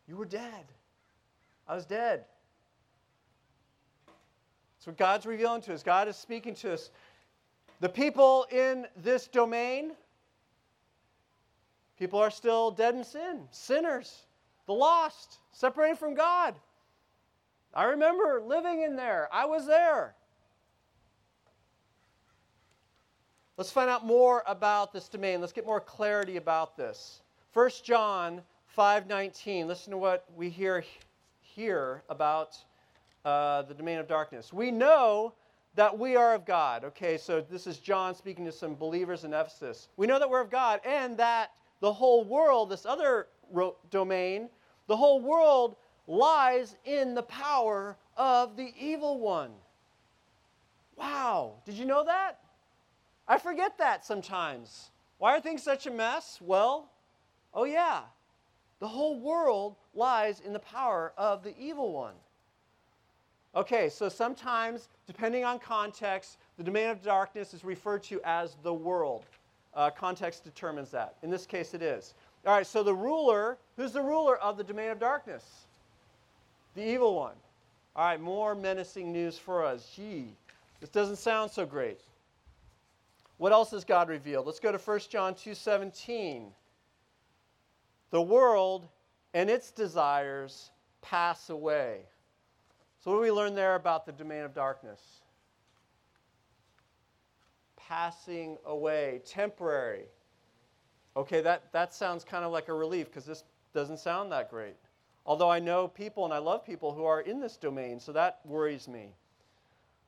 You 0.08 0.16
were 0.16 0.26
dead. 0.26 0.66
I 1.68 1.74
was 1.74 1.88
dead. 1.88 2.24
That's 4.78 4.86
what 4.86 4.98
God's 4.98 5.26
revealing 5.26 5.64
to 5.64 5.74
us. 5.74 5.82
God 5.82 6.08
is 6.08 6.16
speaking 6.16 6.54
to 6.58 6.74
us. 6.74 6.92
The 7.80 7.90
people 7.90 8.46
in 8.52 8.86
this 8.96 9.26
domain 9.26 9.94
People 11.98 12.20
are 12.20 12.32
still 12.32 12.72
dead 12.72 12.96
in 12.96 13.04
sin, 13.04 13.48
sinners, 13.52 14.24
the 14.66 14.74
lost, 14.74 15.40
separated 15.52 15.98
from 15.98 16.14
God. 16.14 16.56
I 17.74 17.86
remember 17.86 18.42
living 18.46 18.82
in 18.82 18.96
there. 18.96 19.30
I 19.32 19.46
was 19.46 19.66
there. 19.66 20.16
Let's 23.58 23.72
find 23.72 23.90
out 23.90 24.06
more 24.06 24.44
about 24.48 24.92
this 24.92 25.08
domain. 25.08 25.40
Let's 25.40 25.54
get 25.54 25.66
more 25.66 25.80
clarity 25.80 26.36
about 26.36 26.76
this. 26.76 27.22
1 27.54 27.70
John 27.84 28.42
5:19. 28.78 29.68
Listen 29.68 29.92
to 29.92 29.98
what 29.98 30.26
we 30.36 30.50
hear 30.50 30.84
here 31.42 32.04
about 32.10 32.58
uh, 33.24 33.62
the 33.62 33.74
domain 33.74 33.98
of 33.98 34.08
darkness. 34.08 34.52
We 34.52 34.72
know 34.72 35.34
that 35.76 35.98
we 35.98 36.18
are 36.18 36.34
of 36.34 36.46
God. 36.46 36.84
Okay, 36.84 37.18
so 37.18 37.40
this 37.40 37.66
is 37.66 37.80
John 37.80 38.14
speaking 38.14 38.46
to 38.46 38.52
some 38.52 38.76
believers 38.76 39.24
in 39.24 39.34
Ephesus. 39.34 39.88
We 39.96 40.06
know 40.08 40.20
that 40.20 40.30
we're 40.30 40.42
of 40.42 40.50
God 40.50 40.82
and 40.86 41.18
that 41.18 41.52
the 41.80 41.94
whole 41.94 42.24
world, 42.24 42.70
this 42.70 42.86
other 42.86 43.28
ro- 43.52 43.76
domain, 43.90 44.50
the 44.88 44.98
whole 44.98 45.20
world 45.20 45.76
lies 46.08 46.76
in 46.86 47.16
the 47.16 47.24
power 47.24 47.98
of 48.18 48.56
the 48.56 48.74
evil 48.80 49.20
one. 49.20 49.52
Wow, 50.96 51.56
did 51.66 51.76
you 51.76 51.86
know 51.86 52.04
that? 52.06 52.40
I 53.28 53.38
forget 53.38 53.78
that 53.80 54.06
sometimes. 54.06 54.92
Why 55.18 55.36
are 55.36 55.42
things 55.42 55.64
such 55.64 55.88
a 55.88 55.92
mess? 55.92 56.40
Well, 56.42 56.92
oh 57.54 57.64
yeah, 57.64 58.02
the 58.80 58.88
whole 58.88 59.20
world 59.20 59.76
lies 59.94 60.40
in 60.40 60.54
the 60.54 60.60
power 60.60 61.14
of 61.18 61.44
the 61.44 61.58
evil 61.58 61.92
one. 61.92 62.16
Okay, 63.56 63.88
so 63.88 64.10
sometimes, 64.10 64.90
depending 65.08 65.46
on 65.46 65.60
context, 65.60 66.38
the 66.58 66.64
domain 66.64 66.90
of 66.90 67.02
darkness 67.02 67.54
is 67.54 67.64
referred 67.64 68.04
to 68.04 68.20
as 68.26 68.58
the 68.64 68.74
world. 68.74 69.24
Uh, 69.76 69.90
context 69.90 70.44
determines 70.44 70.90
that. 70.92 71.16
In 71.22 71.30
this 71.30 71.46
case, 71.46 71.74
it 71.74 71.82
is. 71.82 72.14
All 72.46 72.54
right, 72.54 72.66
so 72.66 72.84
the 72.84 72.94
ruler, 72.94 73.58
who's 73.76 73.92
the 73.92 74.02
ruler 74.02 74.38
of 74.38 74.58
the 74.58 74.64
domain 74.64 74.90
of 74.90 75.00
darkness? 75.00 75.66
The 76.76 76.84
evil 76.84 77.16
one. 77.16 77.36
All 77.96 78.06
right, 78.06 78.20
more 78.20 78.56
menacing 78.56 79.12
news 79.12 79.38
for 79.38 79.66
us. 79.66 79.92
Gee, 79.96 80.36
this 80.80 80.90
doesn't 80.90 81.18
sound 81.18 81.52
so 81.52 81.66
great. 81.66 82.00
What 83.38 83.52
else 83.52 83.72
has 83.72 83.84
God 83.84 84.10
revealed? 84.10 84.46
Let's 84.46 84.60
go 84.60 84.72
to 84.72 84.78
1 84.78 85.10
John 85.10 85.34
2:17. 85.36 86.54
The 88.12 88.22
world 88.22 88.88
and 89.34 89.50
its 89.50 89.72
desires 89.72 90.72
pass 91.02 91.50
away. 91.50 92.06
So 93.00 93.12
what 93.12 93.18
do 93.18 93.22
we 93.22 93.32
learn 93.32 93.56
there 93.56 93.76
about 93.76 94.06
the 94.06 94.12
domain 94.12 94.44
of 94.44 94.54
darkness? 94.54 95.22
Passing 97.88 98.58
away, 98.66 99.22
temporary. 99.26 100.06
Okay, 101.18 101.42
that, 101.42 101.72
that 101.72 101.94
sounds 101.94 102.24
kind 102.24 102.44
of 102.44 102.52
like 102.52 102.68
a 102.68 102.74
relief 102.74 103.08
because 103.08 103.26
this 103.26 103.44
doesn't 103.74 104.00
sound 104.00 104.32
that 104.32 104.50
great. 104.50 104.76
Although 105.26 105.50
I 105.50 105.60
know 105.60 105.88
people 105.88 106.26
and 106.26 106.34
I 106.34 106.38
love 106.38 106.66
people 106.66 106.94
who 106.94 107.06
are 107.06 107.22
in 107.22 107.40
this 107.40 107.58
domain, 107.58 108.00
so 108.00 108.12
that 108.12 108.40
worries 108.46 108.88
me. 108.88 109.14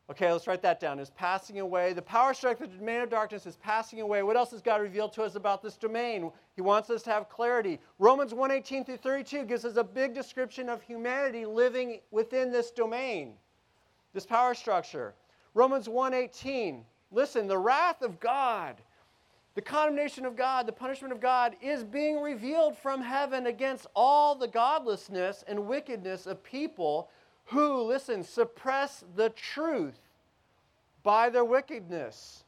Okay, 0.09 0.31
let's 0.31 0.47
write 0.47 0.61
that 0.61 0.79
down. 0.79 0.99
Is 0.99 1.09
passing 1.09 1.59
away. 1.59 1.91
The 1.91 2.01
power 2.01 2.33
structure, 2.33 2.65
the 2.65 2.77
domain 2.77 3.01
of 3.01 3.09
darkness 3.09 3.45
is 3.45 3.57
passing 3.57 3.99
away. 3.99 4.23
What 4.23 4.37
else 4.37 4.51
has 4.51 4.61
God 4.61 4.81
revealed 4.81 5.11
to 5.13 5.23
us 5.23 5.35
about 5.35 5.61
this 5.61 5.75
domain? 5.75 6.31
He 6.55 6.61
wants 6.61 6.89
us 6.89 7.03
to 7.03 7.09
have 7.11 7.27
clarity. 7.27 7.79
Romans 7.99 8.33
1:18 8.33 8.85
through 8.85 8.97
32 8.97 9.43
gives 9.43 9.65
us 9.65 9.75
a 9.75 9.83
big 9.83 10.13
description 10.13 10.69
of 10.69 10.81
humanity 10.81 11.45
living 11.45 11.99
within 12.11 12.51
this 12.51 12.71
domain, 12.71 13.37
this 14.13 14.25
power 14.25 14.53
structure. 14.53 15.13
Romans 15.53 15.89
1:18. 15.89 16.85
Listen, 17.11 17.47
the 17.47 17.57
wrath 17.57 18.01
of 18.01 18.19
God, 18.19 18.75
the 19.55 19.61
condemnation 19.61 20.25
of 20.25 20.35
God, 20.35 20.67
the 20.67 20.71
punishment 20.71 21.11
of 21.11 21.19
God 21.19 21.55
is 21.61 21.83
being 21.83 22.21
revealed 22.21 22.77
from 22.77 23.01
heaven 23.01 23.47
against 23.47 23.87
all 23.95 24.35
the 24.35 24.47
godlessness 24.47 25.43
and 25.47 25.67
wickedness 25.67 26.27
of 26.27 26.43
people 26.43 27.09
who, 27.45 27.81
listen, 27.81 28.23
suppress 28.23 29.03
the 29.15 29.29
truth 29.29 29.99
by 31.01 31.29
their 31.29 31.45
wickedness. 31.45 32.43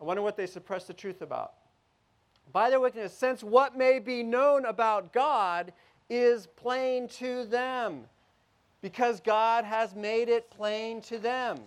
I 0.00 0.04
wonder 0.04 0.22
what 0.22 0.36
they 0.36 0.46
suppress 0.46 0.84
the 0.84 0.94
truth 0.94 1.20
about. 1.20 1.54
By 2.52 2.70
their 2.70 2.80
wickedness, 2.80 3.12
since 3.12 3.42
what 3.42 3.76
may 3.76 3.98
be 3.98 4.22
known 4.22 4.64
about 4.64 5.12
God 5.12 5.72
is 6.08 6.46
plain 6.46 7.06
to 7.08 7.44
them, 7.44 8.06
because 8.80 9.20
God 9.20 9.64
has 9.64 9.94
made 9.94 10.28
it 10.28 10.50
plain 10.50 11.00
to 11.02 11.18
them. 11.18 11.58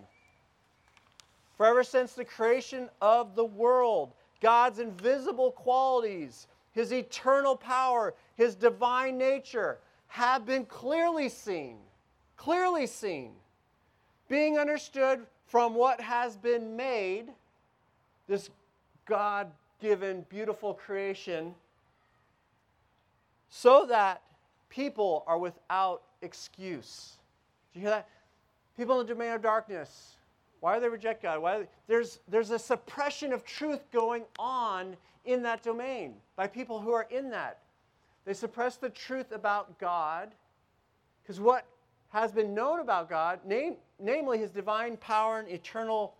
For 1.56 1.66
ever 1.66 1.84
since 1.84 2.12
the 2.12 2.24
creation 2.24 2.88
of 3.00 3.34
the 3.34 3.44
world, 3.44 4.12
God's 4.40 4.78
invisible 4.78 5.52
qualities, 5.52 6.46
His 6.72 6.92
eternal 6.92 7.56
power, 7.56 8.14
His 8.36 8.54
divine 8.54 9.18
nature 9.18 9.78
have 10.08 10.44
been 10.44 10.64
clearly 10.66 11.28
seen 11.28 11.76
clearly 12.36 12.86
seen, 12.86 13.32
being 14.28 14.58
understood 14.58 15.26
from 15.46 15.74
what 15.74 16.00
has 16.00 16.36
been 16.36 16.76
made, 16.76 17.30
this 18.28 18.50
God 19.06 19.50
given, 19.80 20.26
beautiful 20.28 20.74
creation, 20.74 21.54
so 23.48 23.86
that 23.86 24.22
people 24.68 25.24
are 25.26 25.38
without 25.38 26.02
excuse. 26.22 27.16
Do 27.72 27.80
you 27.80 27.86
hear 27.86 27.96
that? 27.96 28.08
People 28.76 29.00
in 29.00 29.06
the 29.06 29.14
domain 29.14 29.32
of 29.32 29.42
darkness. 29.42 30.16
Why 30.64 30.76
do 30.76 30.80
they 30.80 30.88
reject 30.88 31.22
God? 31.22 31.42
Why 31.42 31.58
they, 31.58 31.66
there's, 31.88 32.20
there's 32.26 32.50
a 32.50 32.58
suppression 32.58 33.34
of 33.34 33.44
truth 33.44 33.80
going 33.92 34.24
on 34.38 34.96
in 35.26 35.42
that 35.42 35.62
domain 35.62 36.14
by 36.36 36.46
people 36.46 36.80
who 36.80 36.90
are 36.90 37.06
in 37.10 37.28
that. 37.32 37.58
They 38.24 38.32
suppress 38.32 38.76
the 38.76 38.88
truth 38.88 39.30
about 39.30 39.78
God 39.78 40.30
because 41.22 41.38
what 41.38 41.66
has 42.08 42.32
been 42.32 42.54
known 42.54 42.80
about 42.80 43.10
God, 43.10 43.40
name, 43.44 43.76
namely 44.00 44.38
his 44.38 44.50
divine 44.50 44.96
power 44.96 45.38
and 45.38 45.50
eternal, 45.50 46.14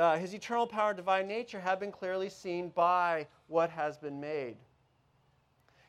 uh, 0.00 0.18
his 0.18 0.34
eternal 0.34 0.66
power 0.66 0.90
and 0.90 0.96
divine 0.96 1.28
nature 1.28 1.60
have 1.60 1.78
been 1.78 1.92
clearly 1.92 2.28
seen 2.28 2.70
by 2.70 3.24
what 3.46 3.70
has 3.70 3.96
been 3.98 4.18
made. 4.20 4.56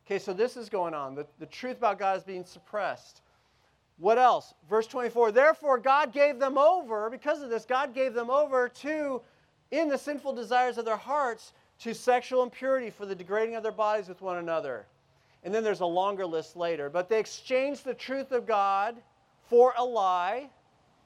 Okay, 0.06 0.20
so 0.20 0.34
this 0.34 0.56
is 0.56 0.70
going 0.70 0.94
on. 0.94 1.16
The, 1.16 1.26
the 1.40 1.48
truth 1.48 1.78
about 1.78 1.98
God 1.98 2.16
is 2.16 2.24
being 2.24 2.46
suppressed. 2.46 3.24
What 4.00 4.18
else? 4.18 4.54
Verse 4.70 4.88
24. 4.88 5.32
Therefore, 5.32 5.78
God 5.78 6.12
gave 6.12 6.40
them 6.40 6.58
over, 6.58 7.10
because 7.10 7.42
of 7.42 7.50
this, 7.50 7.66
God 7.66 7.94
gave 7.94 8.14
them 8.14 8.30
over 8.30 8.70
to, 8.70 9.22
in 9.72 9.90
the 9.90 9.98
sinful 9.98 10.34
desires 10.34 10.78
of 10.78 10.86
their 10.86 10.98
hearts, 10.98 11.54
to 11.80 11.94
sexual 11.94 12.44
impurity 12.44 12.90
for 12.90 13.06
the 13.06 13.16
degrading 13.16 13.56
of 13.56 13.64
their 13.64 13.72
bodies 13.72 14.10
with 14.10 14.22
one 14.22 14.38
another 14.38 14.86
and 15.44 15.54
then 15.54 15.64
there's 15.64 15.80
a 15.80 15.86
longer 15.86 16.26
list 16.26 16.56
later. 16.56 16.90
But 16.90 17.10
they 17.10 17.20
exchanged 17.20 17.86
the 17.86 17.94
truth 17.94 18.32
of 18.32 18.46
God 18.46 18.98
for 19.50 19.74
a 19.78 19.84
lie 19.84 20.50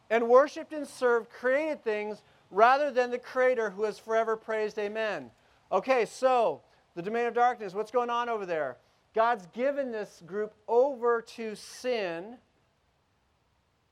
and 0.10 0.28
worshiped 0.28 0.74
and 0.74 0.88
served 0.88 1.30
created 1.30 1.84
things 1.84 2.24
rather 2.52 2.92
than 2.92 3.12
the 3.12 3.18
Creator 3.18 3.70
who 3.70 3.86
is 3.86 3.98
forever 3.98 4.36
praised. 4.36 4.78
Amen. 4.80 5.30
Okay, 5.72 6.06
so 6.06 6.62
the 6.96 7.02
domain 7.02 7.26
of 7.26 7.34
darkness, 7.34 7.74
what's 7.74 7.92
going 7.92 8.10
on 8.10 8.30
over 8.30 8.46
there? 8.46 8.78
God's 9.16 9.46
given 9.54 9.92
this 9.92 10.24
group 10.26 10.54
over 10.68 11.22
to 11.22 11.56
sin. 11.56 12.38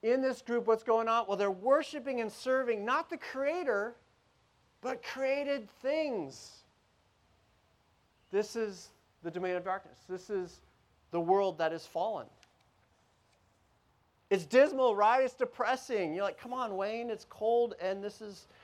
In 0.04 0.22
this 0.22 0.42
group, 0.42 0.66
what's 0.66 0.84
going 0.84 1.08
on? 1.08 1.26
Well, 1.28 1.38
they're 1.38 1.52
worshiping 1.52 2.22
and 2.22 2.32
serving 2.32 2.84
not 2.84 3.10
the 3.10 3.18
Creator, 3.18 3.96
but 4.82 5.04
created 5.04 5.70
things. 5.82 6.64
This 8.32 8.56
is 8.56 8.90
the 9.24 9.30
domain 9.30 9.56
of 9.56 9.64
darkness. 9.64 10.00
This 10.10 10.30
is 10.30 10.60
the 11.12 11.20
world 11.20 11.60
that 11.60 11.72
is 11.72 11.86
fallen. 11.86 12.26
It's 14.32 14.46
dismal, 14.46 14.96
right? 14.96 15.24
It's 15.24 15.34
depressing. 15.34 16.16
You're 16.16 16.24
like, 16.24 16.40
come 16.40 16.54
on, 16.54 16.78
Wayne, 16.78 17.10
it's 17.10 17.26
cold, 17.30 17.76
and 17.82 18.04
this 18.04 18.22
is. 18.22 18.48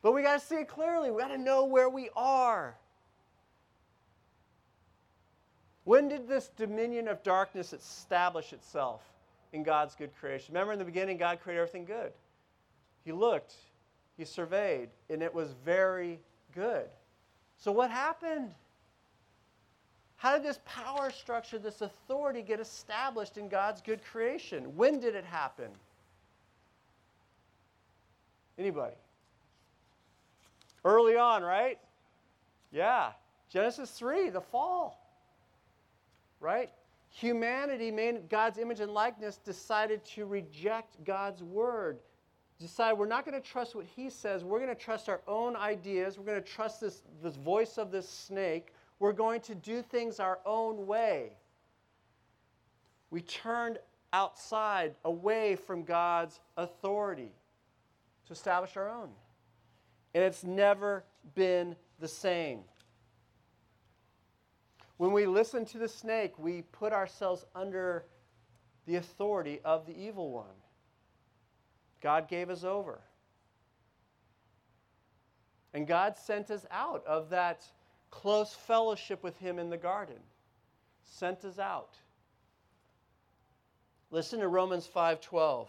But 0.00 0.12
we 0.12 0.22
got 0.22 0.40
to 0.40 0.46
see 0.46 0.54
it 0.54 0.68
clearly. 0.68 1.10
We 1.10 1.20
got 1.20 1.28
to 1.28 1.38
know 1.38 1.64
where 1.64 1.88
we 1.88 2.08
are. 2.14 2.76
When 5.82 6.08
did 6.08 6.28
this 6.28 6.50
dominion 6.56 7.08
of 7.08 7.20
darkness 7.24 7.72
establish 7.72 8.52
itself 8.52 9.02
in 9.52 9.62
God's 9.62 9.94
good 9.94 10.10
creation? 10.18 10.54
Remember, 10.54 10.72
in 10.72 10.78
the 10.78 10.84
beginning, 10.84 11.16
God 11.16 11.40
created 11.40 11.60
everything 11.60 11.84
good. 11.84 12.12
He 13.04 13.12
looked, 13.12 13.54
He 14.16 14.24
surveyed, 14.24 14.90
and 15.08 15.22
it 15.22 15.32
was 15.32 15.54
very 15.64 16.20
good. 16.54 16.86
So, 17.58 17.72
what 17.72 17.90
happened? 17.90 18.50
How 20.16 20.34
did 20.34 20.42
this 20.42 20.58
power 20.64 21.10
structure, 21.10 21.58
this 21.58 21.80
authority 21.80 22.42
get 22.42 22.58
established 22.58 23.38
in 23.38 23.48
God's 23.48 23.80
good 23.80 24.00
creation? 24.04 24.76
When 24.76 24.98
did 24.98 25.14
it 25.14 25.24
happen? 25.24 25.68
Anybody? 28.58 28.96
Early 30.84 31.16
on, 31.16 31.42
right? 31.42 31.78
Yeah. 32.72 33.12
Genesis 33.48 33.90
3, 33.92 34.30
the 34.30 34.40
fall. 34.40 35.00
Right? 36.40 36.70
Humanity, 37.20 37.90
made 37.90 38.28
God's 38.28 38.58
image 38.58 38.78
and 38.78 38.94
likeness, 38.94 39.38
decided 39.38 40.04
to 40.04 40.24
reject 40.24 41.02
God's 41.04 41.42
word. 41.42 41.98
Decide 42.60 42.92
we're 42.92 43.06
not 43.06 43.24
going 43.24 43.40
to 43.40 43.46
trust 43.46 43.74
what 43.74 43.86
he 43.86 44.08
says. 44.08 44.44
We're 44.44 44.60
going 44.60 44.74
to 44.74 44.80
trust 44.80 45.08
our 45.08 45.20
own 45.26 45.56
ideas. 45.56 46.16
We're 46.16 46.26
going 46.26 46.40
to 46.40 46.48
trust 46.48 46.80
this, 46.80 47.02
this 47.20 47.34
voice 47.34 47.76
of 47.76 47.90
this 47.90 48.08
snake. 48.08 48.72
We're 49.00 49.12
going 49.12 49.40
to 49.42 49.56
do 49.56 49.82
things 49.82 50.20
our 50.20 50.38
own 50.46 50.86
way. 50.86 51.32
We 53.10 53.22
turned 53.22 53.78
outside, 54.12 54.94
away 55.04 55.56
from 55.56 55.82
God's 55.82 56.38
authority 56.56 57.32
to 58.26 58.32
establish 58.32 58.76
our 58.76 58.88
own. 58.88 59.08
And 60.14 60.22
it's 60.22 60.44
never 60.44 61.02
been 61.34 61.74
the 61.98 62.06
same. 62.08 62.60
When 64.98 65.12
we 65.12 65.26
listen 65.26 65.64
to 65.66 65.78
the 65.78 65.88
snake, 65.88 66.38
we 66.38 66.62
put 66.62 66.92
ourselves 66.92 67.44
under 67.54 68.04
the 68.86 68.96
authority 68.96 69.60
of 69.64 69.86
the 69.86 69.96
evil 69.96 70.30
one. 70.30 70.46
God 72.00 72.28
gave 72.28 72.50
us 72.50 72.64
over. 72.64 73.00
And 75.72 75.86
God 75.86 76.16
sent 76.16 76.50
us 76.50 76.66
out 76.70 77.04
of 77.06 77.30
that 77.30 77.64
close 78.10 78.52
fellowship 78.52 79.22
with 79.22 79.36
him 79.38 79.58
in 79.58 79.70
the 79.70 79.76
garden, 79.76 80.18
sent 81.04 81.44
us 81.44 81.58
out. 81.58 81.96
Listen 84.10 84.40
to 84.40 84.48
Romans 84.48 84.86
5:12. 84.86 85.68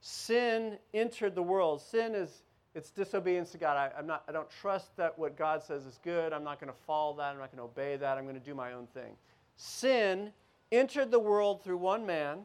Sin 0.00 0.78
entered 0.94 1.34
the 1.34 1.42
world. 1.42 1.82
Sin 1.82 2.14
is 2.14 2.42
it's 2.74 2.90
disobedience 2.90 3.50
to 3.52 3.58
God. 3.58 3.76
I, 3.76 3.98
am 3.98 4.06
not, 4.06 4.24
I 4.28 4.32
don't 4.32 4.48
trust 4.60 4.96
that 4.96 5.18
what 5.18 5.36
God 5.36 5.62
says 5.62 5.84
is 5.86 5.98
good. 6.04 6.32
I'm 6.32 6.44
not 6.44 6.60
going 6.60 6.72
to 6.72 6.78
follow 6.86 7.16
that. 7.16 7.32
I'm 7.32 7.38
not 7.38 7.50
going 7.50 7.58
to 7.58 7.64
obey 7.64 7.96
that. 7.96 8.18
I'm 8.18 8.24
going 8.24 8.38
to 8.38 8.44
do 8.44 8.54
my 8.54 8.72
own 8.72 8.86
thing. 8.88 9.16
Sin 9.56 10.32
entered 10.70 11.10
the 11.10 11.18
world 11.18 11.64
through 11.64 11.78
one 11.78 12.06
man, 12.06 12.40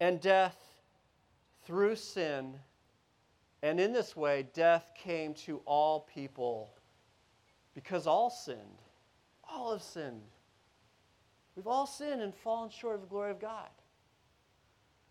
and 0.00 0.20
death 0.20 0.56
through 1.64 1.96
sin. 1.96 2.54
And 3.62 3.80
in 3.80 3.92
this 3.92 4.14
way, 4.14 4.46
death 4.54 4.92
came 4.96 5.34
to 5.34 5.60
all 5.64 6.00
people 6.12 6.70
because 7.74 8.06
all 8.06 8.30
sinned. 8.30 8.58
All 9.48 9.72
have 9.72 9.82
sinned. 9.82 10.22
We've 11.54 11.66
all 11.66 11.86
sinned 11.86 12.20
and 12.20 12.34
fallen 12.34 12.70
short 12.70 12.96
of 12.96 13.00
the 13.00 13.06
glory 13.06 13.30
of 13.30 13.40
God. 13.40 13.68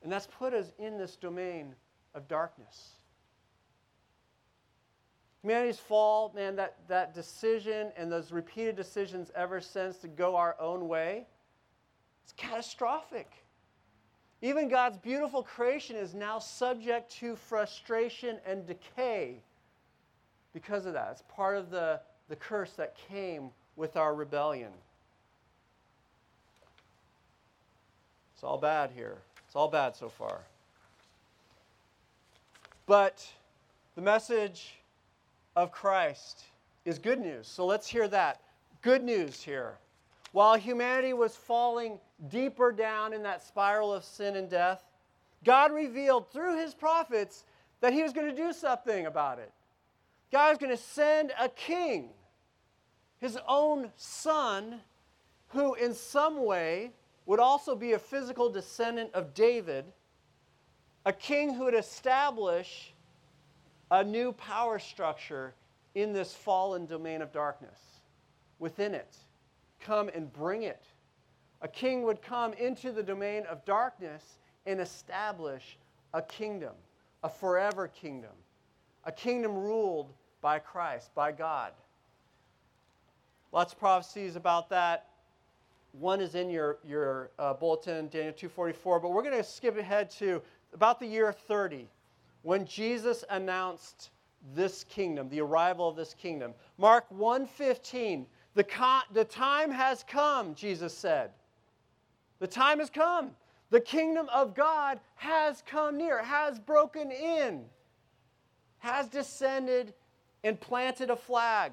And 0.03 0.11
that's 0.11 0.27
put 0.27 0.53
us 0.53 0.71
in 0.77 0.97
this 0.97 1.15
domain 1.15 1.73
of 2.13 2.27
darkness. 2.27 2.91
Humanity's 5.45 5.77
fall, 5.77 6.31
man, 6.35 6.55
that, 6.55 6.75
that 6.87 7.13
decision 7.13 7.91
and 7.95 8.11
those 8.11 8.31
repeated 8.31 8.75
decisions 8.75 9.31
ever 9.35 9.61
since 9.61 9.97
to 9.97 10.07
go 10.07 10.35
our 10.35 10.55
own 10.59 10.87
way, 10.87 11.27
it's 12.23 12.33
catastrophic. 12.35 13.31
Even 14.41 14.67
God's 14.67 14.97
beautiful 14.97 15.43
creation 15.43 15.95
is 15.95 16.15
now 16.15 16.39
subject 16.39 17.11
to 17.17 17.35
frustration 17.35 18.37
and 18.43 18.65
decay 18.65 19.35
because 20.51 20.87
of 20.87 20.93
that. 20.93 21.09
It's 21.11 21.23
part 21.29 21.57
of 21.57 21.69
the 21.69 21.99
the 22.27 22.35
curse 22.35 22.71
that 22.73 22.95
came 23.07 23.49
with 23.75 23.97
our 23.97 24.15
rebellion. 24.15 24.71
It's 28.33 28.43
all 28.43 28.57
bad 28.57 28.89
here. 28.95 29.17
It's 29.45 29.55
all 29.55 29.67
bad 29.67 29.95
so 29.95 30.09
far. 30.09 30.41
But 32.87 33.27
the 33.95 34.01
message 34.01 34.79
of 35.55 35.71
Christ 35.71 36.43
is 36.83 36.99
good 36.99 37.19
news. 37.19 37.47
So 37.47 37.65
let's 37.65 37.87
hear 37.87 38.07
that. 38.09 38.41
Good 38.81 39.03
news 39.03 39.41
here. 39.41 39.77
While 40.31 40.55
humanity 40.55 41.13
was 41.13 41.35
falling 41.35 41.99
deeper 42.29 42.71
down 42.71 43.13
in 43.13 43.23
that 43.23 43.41
spiral 43.41 43.93
of 43.93 44.03
sin 44.03 44.35
and 44.35 44.49
death, 44.49 44.83
God 45.43 45.71
revealed 45.71 46.31
through 46.31 46.59
his 46.59 46.73
prophets 46.73 47.45
that 47.81 47.93
he 47.93 48.03
was 48.03 48.11
going 48.11 48.27
to 48.27 48.35
do 48.35 48.51
something 48.51 49.05
about 49.05 49.39
it. 49.39 49.51
God 50.31 50.49
was 50.49 50.57
going 50.57 50.75
to 50.75 50.81
send 50.81 51.31
a 51.39 51.47
king, 51.47 52.09
his 53.19 53.37
own 53.47 53.91
son, 53.95 54.81
who 55.49 55.75
in 55.75 55.93
some 55.93 56.43
way 56.43 56.91
would 57.25 57.39
also 57.39 57.75
be 57.75 57.93
a 57.93 57.99
physical 57.99 58.49
descendant 58.49 59.11
of 59.13 59.33
David, 59.33 59.85
a 61.05 61.13
king 61.13 61.53
who 61.53 61.65
would 61.65 61.75
establish 61.75 62.94
a 63.91 64.03
new 64.03 64.31
power 64.33 64.79
structure 64.79 65.53
in 65.93 66.13
this 66.13 66.33
fallen 66.33 66.85
domain 66.85 67.21
of 67.21 67.31
darkness 67.31 67.79
within 68.59 68.93
it. 68.93 69.15
Come 69.79 70.09
and 70.13 70.31
bring 70.31 70.63
it. 70.63 70.83
A 71.61 71.67
king 71.67 72.03
would 72.03 72.21
come 72.21 72.53
into 72.53 72.91
the 72.91 73.03
domain 73.03 73.43
of 73.49 73.63
darkness 73.65 74.37
and 74.65 74.79
establish 74.79 75.77
a 76.13 76.21
kingdom, 76.21 76.73
a 77.23 77.29
forever 77.29 77.87
kingdom, 77.87 78.31
a 79.05 79.11
kingdom 79.11 79.55
ruled 79.55 80.11
by 80.41 80.59
Christ, 80.59 81.13
by 81.15 81.31
God. 81.31 81.71
Lots 83.51 83.73
of 83.73 83.79
prophecies 83.79 84.35
about 84.35 84.69
that. 84.69 85.07
One 85.93 86.19
is 86.19 86.35
in 86.35 86.49
your, 86.49 86.77
your 86.83 87.31
uh, 87.39 87.53
bulletin, 87.53 88.09
Daniel 88.09 88.33
2.44, 88.33 89.01
but 89.01 89.11
we're 89.11 89.23
going 89.23 89.37
to 89.37 89.43
skip 89.43 89.77
ahead 89.77 90.09
to 90.11 90.41
about 90.73 90.99
the 90.99 91.05
year 91.05 91.31
30 91.31 91.87
when 92.45 92.63
Jesus 92.63 93.23
announced 93.31 94.11
this 94.53 94.83
kingdom, 94.83 95.27
the 95.29 95.41
arrival 95.41 95.89
of 95.89 95.95
this 95.95 96.13
kingdom. 96.13 96.53
Mark 96.77 97.05
1:15, 97.09 98.27
the, 98.53 98.63
con- 98.63 99.01
the 99.11 99.25
time 99.25 99.71
has 99.71 100.03
come, 100.07 100.53
Jesus 100.53 100.95
said. 100.95 101.31
The 102.37 102.45
time 102.45 102.77
has 102.79 102.91
come. 102.91 103.31
The 103.71 103.81
kingdom 103.81 104.29
of 104.31 104.53
God 104.53 104.99
has 105.15 105.63
come 105.65 105.97
near, 105.97 106.21
has 106.21 106.59
broken 106.59 107.11
in, 107.11 107.65
has 108.77 109.07
descended 109.07 109.95
and 110.43 110.61
planted 110.61 111.09
a 111.09 111.15
flag. 111.15 111.71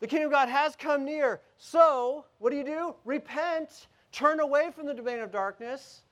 The 0.00 0.08
kingdom 0.08 0.26
of 0.26 0.32
God 0.32 0.48
has 0.48 0.74
come 0.74 1.04
near. 1.04 1.40
So, 1.58 2.24
what 2.40 2.50
do 2.50 2.56
you 2.56 2.64
do? 2.64 2.96
Repent, 3.04 3.86
turn 4.10 4.40
away 4.40 4.72
from 4.74 4.86
the 4.86 4.94
domain 4.94 5.20
of 5.20 5.30
darkness, 5.30 6.02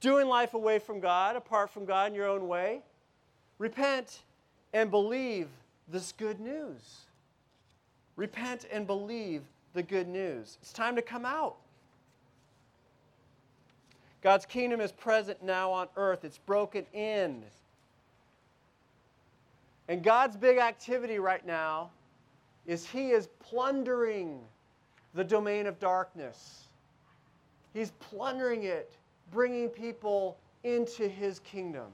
doing 0.00 0.26
life 0.26 0.54
away 0.54 0.78
from 0.78 1.00
God, 1.00 1.36
apart 1.36 1.70
from 1.70 1.84
God 1.84 2.10
in 2.10 2.14
your 2.14 2.26
own 2.26 2.48
way. 2.48 2.80
Repent 3.58 4.22
and 4.72 4.90
believe 4.90 5.48
this 5.88 6.12
good 6.12 6.40
news. 6.40 7.00
Repent 8.16 8.66
and 8.72 8.86
believe 8.86 9.42
the 9.74 9.82
good 9.82 10.08
news. 10.08 10.58
It's 10.62 10.72
time 10.72 10.96
to 10.96 11.02
come 11.02 11.24
out. 11.24 11.56
God's 14.22 14.44
kingdom 14.44 14.80
is 14.80 14.92
present 14.92 15.42
now 15.42 15.70
on 15.70 15.88
earth, 15.96 16.24
it's 16.24 16.38
broken 16.38 16.84
in. 16.92 17.42
And 19.88 20.02
God's 20.02 20.36
big 20.36 20.58
activity 20.58 21.18
right 21.18 21.44
now 21.44 21.90
is 22.66 22.86
He 22.86 23.10
is 23.10 23.28
plundering 23.40 24.38
the 25.14 25.24
domain 25.24 25.66
of 25.66 25.78
darkness. 25.80 26.68
He's 27.72 27.92
plundering 27.98 28.64
it, 28.64 28.92
bringing 29.30 29.68
people 29.68 30.38
into 30.64 31.08
His 31.08 31.38
kingdom, 31.40 31.86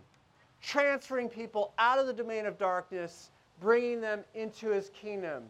transferring 0.61 1.29
people 1.29 1.73
out 1.79 1.99
of 1.99 2.07
the 2.07 2.13
domain 2.13 2.47
of 2.47 2.59
darkness, 2.59 3.31
bringing 3.61 4.01
them 4.01 4.25
into 4.35 4.69
His 4.69 4.91
kingdom. 4.91 5.45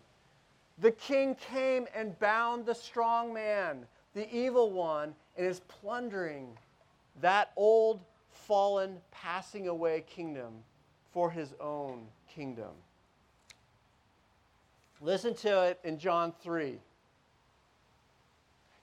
The 0.79 0.93
king 0.93 1.35
came 1.37 1.87
and 1.95 2.19
bound 2.19 2.67
the 2.67 2.75
strong 2.75 3.33
man, 3.33 3.87
the 4.15 4.31
evil 4.35 4.71
one, 4.71 5.15
and 5.37 5.47
is 5.47 5.61
plundering 5.61 6.49
that 7.21 7.53
old, 7.57 8.01
fallen, 8.31 8.99
passing 9.11 9.69
away 9.69 10.05
kingdom 10.07 10.53
for 11.13 11.31
his 11.31 11.55
own 11.61 12.07
kingdom. 12.29 12.73
Listen 15.01 15.35
to 15.35 15.63
it 15.63 15.81
in 15.85 15.99
John 15.99 16.33
3. 16.43 16.79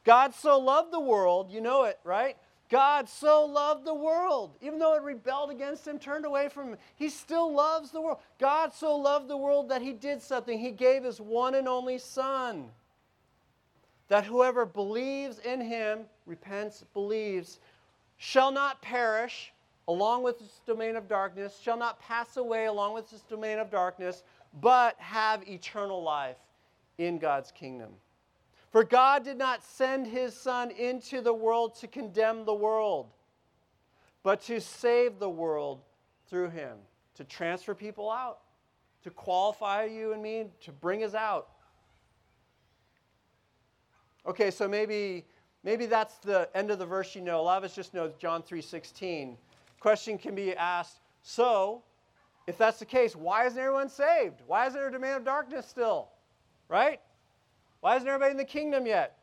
God 0.03 0.33
so 0.33 0.59
loved 0.59 0.91
the 0.91 0.99
world, 0.99 1.51
you 1.51 1.61
know 1.61 1.83
it, 1.83 1.99
right? 2.03 2.37
God 2.69 3.07
so 3.07 3.45
loved 3.45 3.85
the 3.85 3.93
world. 3.93 4.55
Even 4.61 4.79
though 4.79 4.95
it 4.95 5.03
rebelled 5.03 5.51
against 5.51 5.87
him, 5.87 5.99
turned 5.99 6.25
away 6.25 6.49
from 6.49 6.69
him, 6.69 6.77
he 6.95 7.09
still 7.09 7.53
loves 7.53 7.91
the 7.91 8.01
world. 8.01 8.19
God 8.39 8.73
so 8.73 8.95
loved 8.95 9.27
the 9.27 9.37
world 9.37 9.69
that 9.69 9.81
he 9.81 9.93
did 9.93 10.21
something. 10.21 10.57
He 10.57 10.71
gave 10.71 11.03
his 11.03 11.21
one 11.21 11.55
and 11.55 11.67
only 11.67 11.97
Son. 11.97 12.69
That 14.07 14.25
whoever 14.25 14.65
believes 14.65 15.39
in 15.39 15.61
him, 15.61 16.01
repents, 16.25 16.83
believes, 16.93 17.59
shall 18.17 18.51
not 18.51 18.81
perish 18.81 19.51
along 19.87 20.23
with 20.23 20.39
this 20.39 20.61
domain 20.65 20.95
of 20.95 21.07
darkness, 21.07 21.59
shall 21.61 21.77
not 21.77 21.99
pass 21.99 22.37
away 22.37 22.65
along 22.65 22.93
with 22.93 23.09
this 23.09 23.21
domain 23.21 23.59
of 23.59 23.69
darkness, 23.69 24.23
but 24.61 24.95
have 24.99 25.47
eternal 25.47 26.01
life 26.01 26.37
in 26.97 27.17
God's 27.17 27.51
kingdom. 27.51 27.89
For 28.73 28.83
God 28.83 29.23
did 29.23 29.37
not 29.37 29.63
send 29.63 30.07
his 30.07 30.35
Son 30.35 30.69
into 30.71 31.21
the 31.21 31.33
world 31.33 31.75
to 31.75 31.87
condemn 31.87 32.43
the 32.43 32.53
world, 32.53 33.07
but 34.21 34.41
to 34.41 34.59
save 34.59 35.19
the 35.19 35.29
world 35.29 35.79
through 36.27 36.49
him, 36.49 36.77
to 37.15 37.23
transfer 37.23 37.73
people 37.73 38.11
out, 38.11 38.39
to 39.03 39.09
qualify 39.09 39.85
you 39.85 40.11
and 40.11 40.21
me, 40.21 40.47
to 40.61 40.73
bring 40.73 41.05
us 41.05 41.13
out. 41.13 41.47
Okay, 44.25 44.51
so 44.51 44.67
maybe 44.67 45.23
Maybe 45.63 45.85
that's 45.85 46.17
the 46.17 46.49
end 46.53 46.71
of 46.71 46.79
the 46.79 46.85
verse 46.85 47.15
you 47.15 47.21
know. 47.21 47.39
A 47.39 47.41
lot 47.41 47.57
of 47.57 47.63
us 47.63 47.73
just 47.73 47.93
know 47.93 48.11
John 48.19 48.43
3:16. 48.43 49.37
Question 49.79 50.17
can 50.17 50.35
be 50.35 50.55
asked, 50.55 50.99
so 51.21 51.83
if 52.47 52.57
that's 52.57 52.79
the 52.79 52.85
case, 52.85 53.15
why 53.15 53.45
isn't 53.45 53.57
everyone 53.57 53.89
saved? 53.89 54.41
Why 54.45 54.67
is 54.67 54.73
there 54.73 54.87
a 54.87 54.91
domain 54.91 55.13
of 55.13 55.23
darkness 55.23 55.65
still? 55.65 56.09
Right? 56.67 56.99
Why 57.83 57.97
isn't 57.97 58.07
everybody 58.07 58.31
in 58.31 58.37
the 58.37 58.45
kingdom 58.45 58.85
yet? 58.85 59.17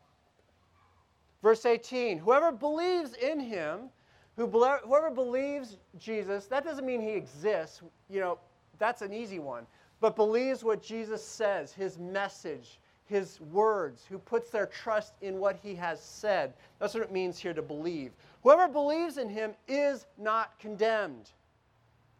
Verse 1.41 1.65
18, 1.65 2.19
whoever 2.19 2.51
believes 2.51 3.15
in 3.15 3.39
him, 3.39 3.89
who 4.37 4.45
whoever 4.45 5.09
believes 5.09 5.77
Jesus, 5.97 6.45
that 6.45 6.63
doesn't 6.63 6.85
mean 6.85 7.01
he 7.01 7.13
exists. 7.13 7.81
You 8.07 8.19
know, 8.19 8.37
that's 8.77 9.01
an 9.01 9.13
easy 9.13 9.39
one. 9.39 9.65
But 9.99 10.15
believes 10.15 10.63
what 10.63 10.83
Jesus 10.83 11.25
says, 11.25 11.73
his 11.73 11.97
message, 11.97 12.79
his 13.05 13.41
words, 13.41 14.05
who 14.07 14.19
puts 14.19 14.51
their 14.51 14.67
trust 14.67 15.13
in 15.21 15.39
what 15.39 15.55
he 15.55 15.73
has 15.73 15.99
said. 15.99 16.53
That's 16.77 16.93
what 16.93 17.01
it 17.01 17.11
means 17.11 17.39
here 17.39 17.55
to 17.55 17.63
believe. 17.63 18.11
Whoever 18.43 18.67
believes 18.67 19.17
in 19.17 19.27
him 19.27 19.55
is 19.67 20.05
not 20.19 20.59
condemned. 20.59 21.31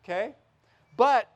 Okay? 0.04 0.34
But 0.98 1.30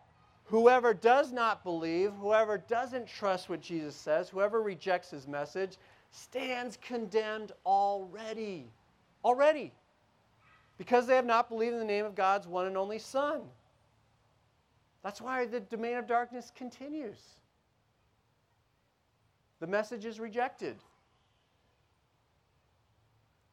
whoever 0.45 0.93
does 0.93 1.31
not 1.31 1.63
believe, 1.63 2.11
whoever 2.19 2.57
doesn't 2.57 3.07
trust 3.07 3.49
what 3.49 3.61
Jesus 3.61 3.95
says, 3.95 4.29
whoever 4.29 4.61
rejects 4.61 5.11
his 5.11 5.27
message, 5.27 5.77
stands 6.11 6.77
condemned 6.81 7.51
already. 7.65 8.71
Already. 9.23 9.73
Because 10.77 11.07
they 11.07 11.15
have 11.15 11.25
not 11.25 11.49
believed 11.49 11.73
in 11.73 11.79
the 11.79 11.85
name 11.85 12.05
of 12.05 12.15
God's 12.15 12.47
one 12.47 12.67
and 12.67 12.77
only 12.77 12.99
Son. 12.99 13.41
That's 15.03 15.21
why 15.21 15.45
the 15.45 15.59
domain 15.59 15.97
of 15.97 16.07
darkness 16.07 16.51
continues 16.55 17.19
the 19.59 19.67
message 19.67 20.05
is 20.05 20.19
rejected. 20.19 20.75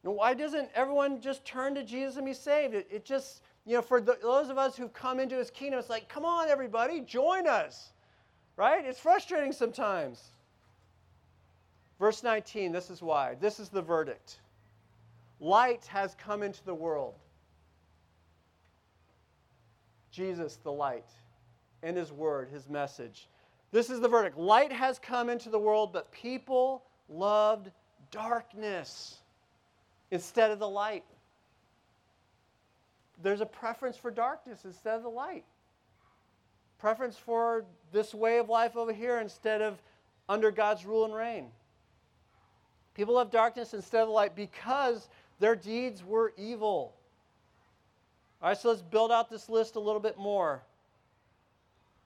Now, 0.03 0.11
why 0.11 0.33
doesn't 0.33 0.69
everyone 0.75 1.21
just 1.21 1.45
turn 1.45 1.75
to 1.75 1.83
Jesus 1.83 2.17
and 2.17 2.25
be 2.25 2.33
saved? 2.33 2.75
It, 2.75 2.87
it 2.91 3.05
just, 3.05 3.41
you 3.65 3.75
know, 3.75 3.81
for 3.81 4.01
the, 4.01 4.17
those 4.21 4.49
of 4.49 4.57
us 4.57 4.75
who've 4.75 4.93
come 4.93 5.19
into 5.19 5.35
his 5.35 5.49
kingdom, 5.49 5.79
it's 5.79 5.89
like, 5.89 6.09
come 6.09 6.25
on, 6.25 6.49
everybody, 6.49 6.99
join 7.01 7.47
us. 7.47 7.91
Right? 8.57 8.85
It's 8.85 8.99
frustrating 8.99 9.51
sometimes. 9.51 10.21
Verse 11.99 12.23
19, 12.23 12.71
this 12.71 12.89
is 12.89 13.01
why. 13.01 13.35
This 13.39 13.59
is 13.59 13.69
the 13.69 13.81
verdict. 13.81 14.39
Light 15.39 15.85
has 15.85 16.15
come 16.15 16.43
into 16.43 16.63
the 16.65 16.75
world. 16.75 17.15
Jesus, 20.11 20.57
the 20.57 20.71
light, 20.71 21.09
and 21.81 21.97
his 21.97 22.11
word, 22.11 22.49
his 22.49 22.69
message. 22.69 23.27
This 23.71 23.89
is 23.89 23.99
the 23.99 24.07
verdict 24.07 24.37
light 24.37 24.71
has 24.71 24.99
come 24.99 25.29
into 25.29 25.49
the 25.49 25.57
world, 25.57 25.91
but 25.91 26.11
people 26.11 26.83
loved 27.09 27.71
darkness 28.11 29.17
instead 30.11 30.51
of 30.51 30.59
the 30.59 30.69
light. 30.69 31.03
There's 33.21 33.41
a 33.41 33.45
preference 33.45 33.95
for 33.95 34.11
darkness 34.11 34.65
instead 34.65 34.95
of 34.95 35.03
the 35.03 35.09
light. 35.09 35.45
Preference 36.79 37.17
for 37.17 37.65
this 37.91 38.13
way 38.13 38.39
of 38.39 38.49
life 38.49 38.75
over 38.75 38.91
here 38.91 39.19
instead 39.19 39.61
of 39.61 39.81
under 40.27 40.51
God's 40.51 40.85
rule 40.85 41.05
and 41.05 41.13
reign. 41.13 41.47
People 42.93 43.15
love 43.15 43.31
darkness 43.31 43.73
instead 43.73 44.03
of 44.03 44.09
light 44.09 44.35
because 44.35 45.07
their 45.39 45.55
deeds 45.55 46.03
were 46.03 46.33
evil. 46.37 46.93
All 48.41 48.49
right, 48.49 48.57
so 48.57 48.69
let's 48.69 48.81
build 48.81 49.11
out 49.11 49.29
this 49.29 49.49
list 49.49 49.75
a 49.75 49.79
little 49.79 50.01
bit 50.01 50.17
more. 50.17 50.61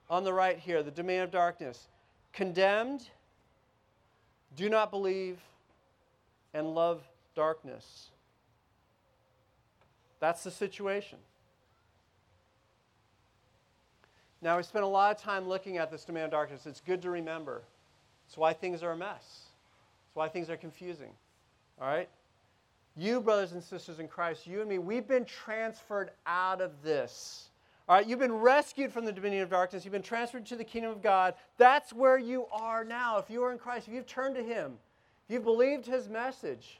On 0.10 0.24
the 0.24 0.34
right 0.34 0.58
here, 0.58 0.84
the 0.84 0.92
domain 0.92 1.22
of 1.22 1.32
darkness. 1.32 1.88
Condemned, 2.32 3.10
do 4.56 4.70
not 4.70 4.92
believe, 4.92 5.40
and 6.54 6.74
love 6.74 7.02
darkness. 7.36 8.12
That's 10.20 10.44
the 10.44 10.52
situation. 10.52 11.20
Now, 14.42 14.58
we 14.58 14.64
spent 14.64 14.86
a 14.86 14.88
lot 14.88 15.16
of 15.16 15.22
time 15.22 15.48
looking 15.48 15.78
at 15.78 15.92
this 15.92 16.06
domain 16.06 16.24
of 16.24 16.32
darkness. 16.32 16.66
It's 16.66 16.82
good 16.82 17.02
to 17.02 17.10
remember. 17.10 17.64
It's 18.28 18.38
why 18.38 18.54
things 18.54 18.84
are 18.84 18.92
a 18.92 18.98
mess, 18.98 19.46
it's 20.08 20.16
why 20.16 20.28
things 20.28 20.50
are 20.50 20.58
confusing. 20.58 21.12
All 21.82 21.88
right? 21.88 22.10
You, 22.96 23.22
brothers 23.22 23.52
and 23.52 23.64
sisters 23.64 24.00
in 24.00 24.08
Christ, 24.08 24.48
you 24.48 24.60
and 24.62 24.70
me, 24.70 24.80
we've 24.80 25.08
been 25.08 25.26
transferred 25.26 26.10
out 26.26 26.62
of 26.62 26.72
this. 26.82 27.50
All 27.88 27.96
right, 27.96 28.06
you've 28.06 28.20
been 28.20 28.34
rescued 28.34 28.92
from 28.92 29.06
the 29.06 29.14
dominion 29.14 29.44
of 29.44 29.50
darkness. 29.50 29.86
You've 29.86 29.94
been 29.94 30.02
transferred 30.02 30.46
to 30.48 30.56
the 30.56 30.64
kingdom 30.64 30.92
of 30.92 31.02
God. 31.02 31.36
That's 31.58 31.94
where 31.94 32.18
you 32.18 32.48
are 32.52 32.84
now. 32.84 33.18
If 33.20 33.30
you 33.30 33.44
are 33.44 33.52
in 33.52 33.60
Christ, 33.60 33.88
if 33.88 33.94
you've 33.94 34.08
turned 34.08 34.36
to 34.36 34.44
Him, 34.44 34.74
if 35.28 35.34
you've 35.34 35.44
believed 35.44 35.86
His 35.86 36.10
message. 36.10 36.80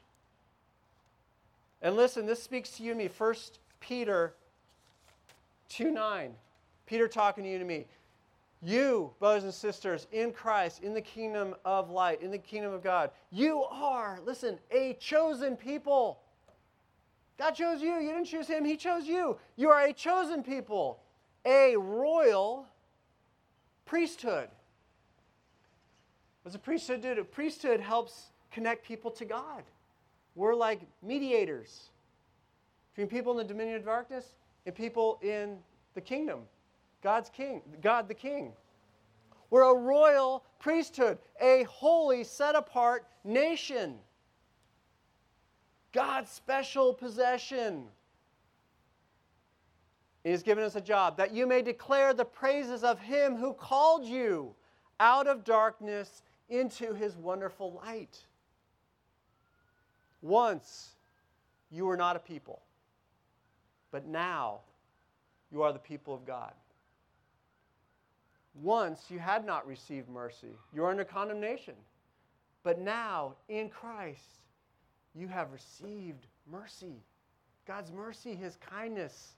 And 1.82 1.96
listen, 1.96 2.26
this 2.26 2.42
speaks 2.42 2.70
to 2.72 2.82
you 2.82 2.90
and 2.90 2.98
me. 2.98 3.08
1 3.16 3.34
Peter 3.80 4.34
2 5.68 5.90
9. 5.90 6.34
Peter 6.86 7.06
talking 7.06 7.44
to 7.44 7.50
you 7.50 7.56
and 7.56 7.66
me. 7.66 7.86
You, 8.60 9.12
brothers 9.20 9.44
and 9.44 9.54
sisters, 9.54 10.08
in 10.10 10.32
Christ, 10.32 10.82
in 10.82 10.92
the 10.92 11.00
kingdom 11.00 11.54
of 11.64 11.90
light, 11.90 12.22
in 12.22 12.30
the 12.32 12.38
kingdom 12.38 12.72
of 12.72 12.82
God, 12.82 13.10
you 13.30 13.62
are, 13.62 14.18
listen, 14.24 14.58
a 14.72 14.94
chosen 14.94 15.54
people. 15.56 16.18
God 17.38 17.52
chose 17.52 17.80
you. 17.80 17.94
You 17.94 18.08
didn't 18.08 18.24
choose 18.24 18.48
him, 18.48 18.64
he 18.64 18.76
chose 18.76 19.06
you. 19.06 19.38
You 19.56 19.68
are 19.68 19.86
a 19.86 19.92
chosen 19.92 20.42
people, 20.42 20.98
a 21.44 21.76
royal 21.76 22.66
priesthood. 23.86 24.48
What 26.42 26.50
does 26.50 26.54
a 26.56 26.58
priesthood 26.58 27.02
do? 27.02 27.12
A 27.12 27.24
priesthood 27.24 27.78
helps 27.78 28.30
connect 28.50 28.84
people 28.84 29.12
to 29.12 29.24
God. 29.24 29.62
We're 30.38 30.54
like 30.54 30.82
mediators 31.02 31.90
between 32.92 33.08
people 33.08 33.32
in 33.32 33.38
the 33.38 33.52
dominion 33.52 33.76
of 33.76 33.84
darkness 33.84 34.36
and 34.66 34.74
people 34.74 35.18
in 35.20 35.56
the 35.94 36.00
kingdom. 36.00 36.42
God's 37.02 37.28
king, 37.28 37.60
God 37.82 38.06
the 38.06 38.14
king. 38.14 38.52
We're 39.50 39.64
a 39.64 39.74
royal 39.74 40.44
priesthood, 40.60 41.18
a 41.40 41.64
holy, 41.64 42.22
set 42.22 42.54
apart 42.54 43.04
nation. 43.24 43.96
God's 45.90 46.30
special 46.30 46.94
possession. 46.94 47.86
He 50.22 50.30
has 50.30 50.44
given 50.44 50.62
us 50.62 50.76
a 50.76 50.80
job 50.80 51.16
that 51.16 51.34
you 51.34 51.48
may 51.48 51.62
declare 51.62 52.14
the 52.14 52.24
praises 52.24 52.84
of 52.84 53.00
Him 53.00 53.34
who 53.34 53.54
called 53.54 54.04
you 54.04 54.54
out 55.00 55.26
of 55.26 55.42
darkness 55.42 56.22
into 56.48 56.94
His 56.94 57.16
wonderful 57.16 57.82
light. 57.84 58.20
Once 60.22 60.90
you 61.70 61.86
were 61.86 61.96
not 61.96 62.16
a 62.16 62.18
people, 62.18 62.62
but 63.90 64.06
now 64.06 64.60
you 65.50 65.62
are 65.62 65.72
the 65.72 65.78
people 65.78 66.14
of 66.14 66.26
God. 66.26 66.52
Once 68.62 69.04
you 69.08 69.18
had 69.18 69.44
not 69.44 69.66
received 69.66 70.08
mercy, 70.08 70.56
you 70.74 70.84
are 70.84 70.90
under 70.90 71.04
condemnation. 71.04 71.74
But 72.64 72.80
now, 72.80 73.34
in 73.48 73.68
Christ, 73.68 74.42
you 75.14 75.28
have 75.28 75.52
received 75.52 76.26
mercy. 76.50 76.96
God's 77.66 77.92
mercy, 77.92 78.34
His 78.34 78.56
kindness. 78.56 79.34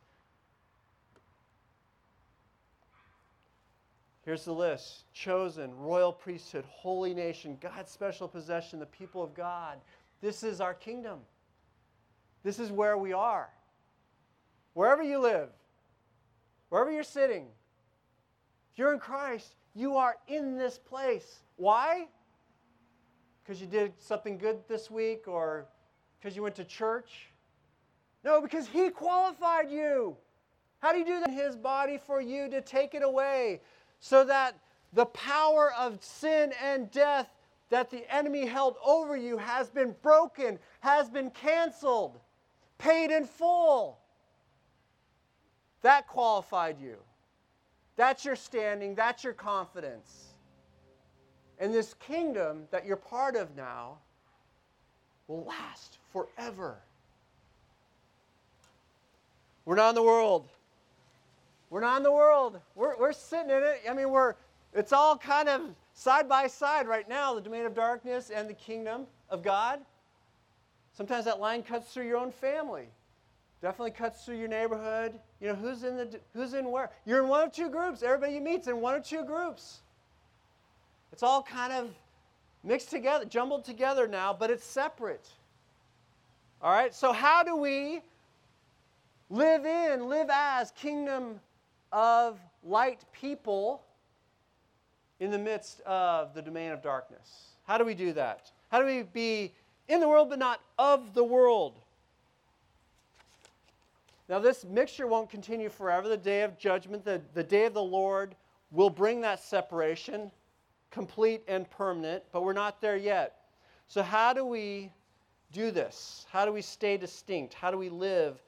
Here's 4.25 4.45
the 4.45 4.53
list 4.53 5.05
chosen, 5.13 5.77
royal 5.77 6.13
priesthood, 6.13 6.65
holy 6.69 7.15
nation, 7.15 7.59
God's 7.61 7.91
special 7.91 8.29
possession, 8.29 8.79
the 8.79 8.87
people 8.87 9.23
of 9.23 9.35
God. 9.35 9.79
This 10.21 10.43
is 10.43 10.61
our 10.61 10.75
kingdom. 10.75 11.21
This 12.43 12.59
is 12.59 12.71
where 12.71 12.97
we 12.97 13.13
are. 13.13 13.49
Wherever 14.75 15.03
you 15.03 15.19
live, 15.19 15.49
wherever 16.69 16.91
you're 16.91 17.03
sitting, 17.03 17.47
if 18.73 18.79
you're 18.79 18.93
in 18.93 18.99
Christ, 18.99 19.57
you 19.75 19.97
are 19.97 20.17
in 20.29 20.57
this 20.57 20.79
place. 20.79 21.41
Why? 21.57 22.07
Because 23.43 23.61
you 23.61 23.67
did 23.67 23.93
something 23.99 24.39
good 24.39 24.61
this 24.69 24.91
week 24.91 25.27
or 25.27 25.67
because 26.19 26.37
you 26.37 26.43
went 26.43 26.55
to 26.57 26.65
church? 26.65 27.31
No, 28.25 28.41
because 28.41 28.69
He 28.69 28.91
qualified 28.91 29.71
you. 29.71 30.17
How 30.79 30.93
do 30.93 30.99
you 30.99 31.05
do 31.05 31.21
that? 31.21 31.31
His 31.31 31.57
body 31.57 31.99
for 32.07 32.21
you 32.21 32.49
to 32.51 32.61
take 32.61 32.95
it 32.95 33.03
away 33.03 33.61
so 33.99 34.25
that 34.25 34.59
the 34.93 35.07
power 35.07 35.73
of 35.79 36.03
sin 36.03 36.53
and 36.63 36.91
death 36.91 37.29
that 37.71 37.91
the 37.91 38.05
enemy 38.15 38.47
held 38.47 38.77
over 38.85 39.17
you 39.17 39.39
has 39.39 39.71
been 39.71 39.95
broken, 40.03 40.59
has 40.81 41.09
been 41.09 41.31
canceled, 41.31 42.19
paid 42.79 43.11
in 43.11 43.25
full. 43.25 43.99
That 45.83 46.07
qualified 46.07 46.79
you. 46.81 46.97
That's 47.97 48.25
your 48.25 48.37
standing, 48.37 48.95
that's 48.95 49.25
your 49.25 49.33
confidence. 49.33 50.27
And 51.59 51.73
this 51.73 51.95
kingdom 51.95 52.65
that 52.71 52.87
you're 52.87 52.97
part 52.97 53.37
of 53.37 53.55
now 53.57 53.99
will 55.29 55.45
last 55.45 55.99
forever. 56.13 56.79
We're 59.65 59.77
not 59.77 59.91
in 59.91 59.95
the 59.95 60.03
world. 60.03 60.49
We're 61.69 61.83
not 61.83 61.99
in 61.99 62.03
the 62.03 62.11
world. 62.11 62.59
We're, 62.75 62.99
we're 62.99 63.13
sitting 63.13 63.51
in 63.51 63.63
it. 63.63 63.83
I 63.89 63.95
mean, 63.95 64.11
we're, 64.11 64.35
it's 64.75 64.93
all 64.93 65.17
kind 65.17 65.49
of 65.49 65.63
side 65.95 66.29
by 66.29 66.47
side 66.47 66.87
right 66.87 67.09
now 67.09 67.35
the 67.35 67.41
domain 67.41 67.67
of 67.67 67.75
darkness 67.75 68.31
and 68.31 68.49
the 68.49 68.55
kingdom 68.55 69.07
of 69.29 69.43
God. 69.43 69.81
Sometimes 70.93 71.25
that 71.25 71.41
line 71.41 71.63
cuts 71.63 71.93
through 71.93 72.07
your 72.07 72.19
own 72.19 72.31
family. 72.31 72.89
Definitely 73.63 73.91
cuts 73.93 74.25
through 74.25 74.39
your 74.39 74.49
neighborhood. 74.49 75.19
You 75.41 75.49
know, 75.49 75.55
who's 75.55 75.85
in, 75.85 75.97
the, 75.97 76.21
who's 76.33 76.55
in 76.55 76.71
where? 76.71 76.91
You're 77.05 77.23
in 77.23 77.29
one 77.29 77.45
of 77.45 77.53
two 77.53 77.69
groups. 77.69 78.03
Everybody 78.03 78.35
you 78.35 78.41
meet's 78.41 78.69
in 78.69 78.81
one 78.81 78.95
of 78.95 79.05
two 79.05 79.25
groups. 79.25 79.81
It's 81.13 81.23
all 81.23 81.43
kind 81.43 81.73
of 81.73 81.91
mixed 82.65 82.91
together, 82.91 83.25
jumbled 83.25 83.65
together 83.65 84.07
now, 84.07 84.33
but 84.33 84.51
it's 84.51 84.65
separate. 84.65 85.29
All 86.63 86.73
right, 86.73 86.95
so 86.95 87.13
how 87.13 87.43
do 87.43 87.57
we 87.57 88.01
live 89.31 89.65
in, 89.65 90.09
live 90.09 90.29
as 90.31 90.71
kingdom 90.73 91.41
of 91.93 92.39
light 92.63 93.05
people 93.13 93.83
in 95.21 95.31
the 95.31 95.39
midst 95.39 95.81
of 95.83 96.35
the 96.35 96.43
domain 96.43 96.73
of 96.73 96.83
darkness? 96.83 97.51
How 97.67 97.79
do 97.79 97.85
we 97.85 97.95
do 97.95 98.13
that? 98.15 98.51
How 98.71 98.81
do 98.81 98.87
we 98.87 99.03
be 99.03 99.53
in 99.89 100.01
the 100.01 100.09
world 100.09 100.31
but 100.31 100.39
not 100.39 100.61
of 100.79 101.15
the 101.15 101.23
world? 101.23 101.79
Now, 104.29 104.39
this 104.39 104.65
mixture 104.65 105.07
won't 105.07 105.29
continue 105.29 105.69
forever. 105.69 106.09
The 106.09 106.17
day 106.17 106.43
of 106.43 106.57
judgment, 106.57 107.05
the, 107.05 107.21
the 107.35 107.43
day 107.43 107.67
of 107.67 107.75
the 107.75 107.83
Lord, 107.83 108.35
will 108.71 108.91
bring 108.91 109.21
that 109.23 109.43
separation, 109.43 110.31
complete 110.91 111.43
and 111.49 111.69
permanent, 111.69 112.23
but 112.33 112.45
we're 112.45 112.53
not 112.53 112.81
there 112.81 112.97
yet. 112.97 113.37
So, 113.89 114.03
how 114.03 114.33
do 114.33 114.45
we 114.45 114.93
do 115.51 115.73
this? 115.73 116.27
How 116.31 116.45
do 116.45 116.53
we 116.53 116.63
stay 116.63 116.97
distinct? 116.97 117.55
How 117.55 117.73
do 117.73 117.77
we 117.77 117.89
live 117.89 118.41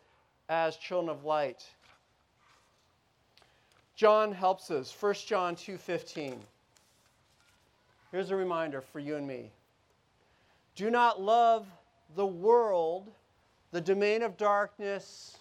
as 0.49 0.77
children 0.77 1.09
of 1.09 1.25
light? 1.25 1.67
John 3.97 4.33
helps 4.33 4.71
us. 4.71 4.93
1 4.93 5.15
John 5.27 5.57
2:15. 5.57 6.39
Here's 8.13 8.31
a 8.31 8.37
reminder 8.37 8.83
for 8.83 9.01
you 9.01 9.17
and 9.17 9.27
me. 9.27 9.51
Do 10.75 10.91
not 10.91 11.21
love 11.21 11.67
the 12.15 12.27
world, 12.27 13.11
the 13.71 13.81
domain 13.81 14.23
of 14.23 14.37
darkness, 14.37 15.39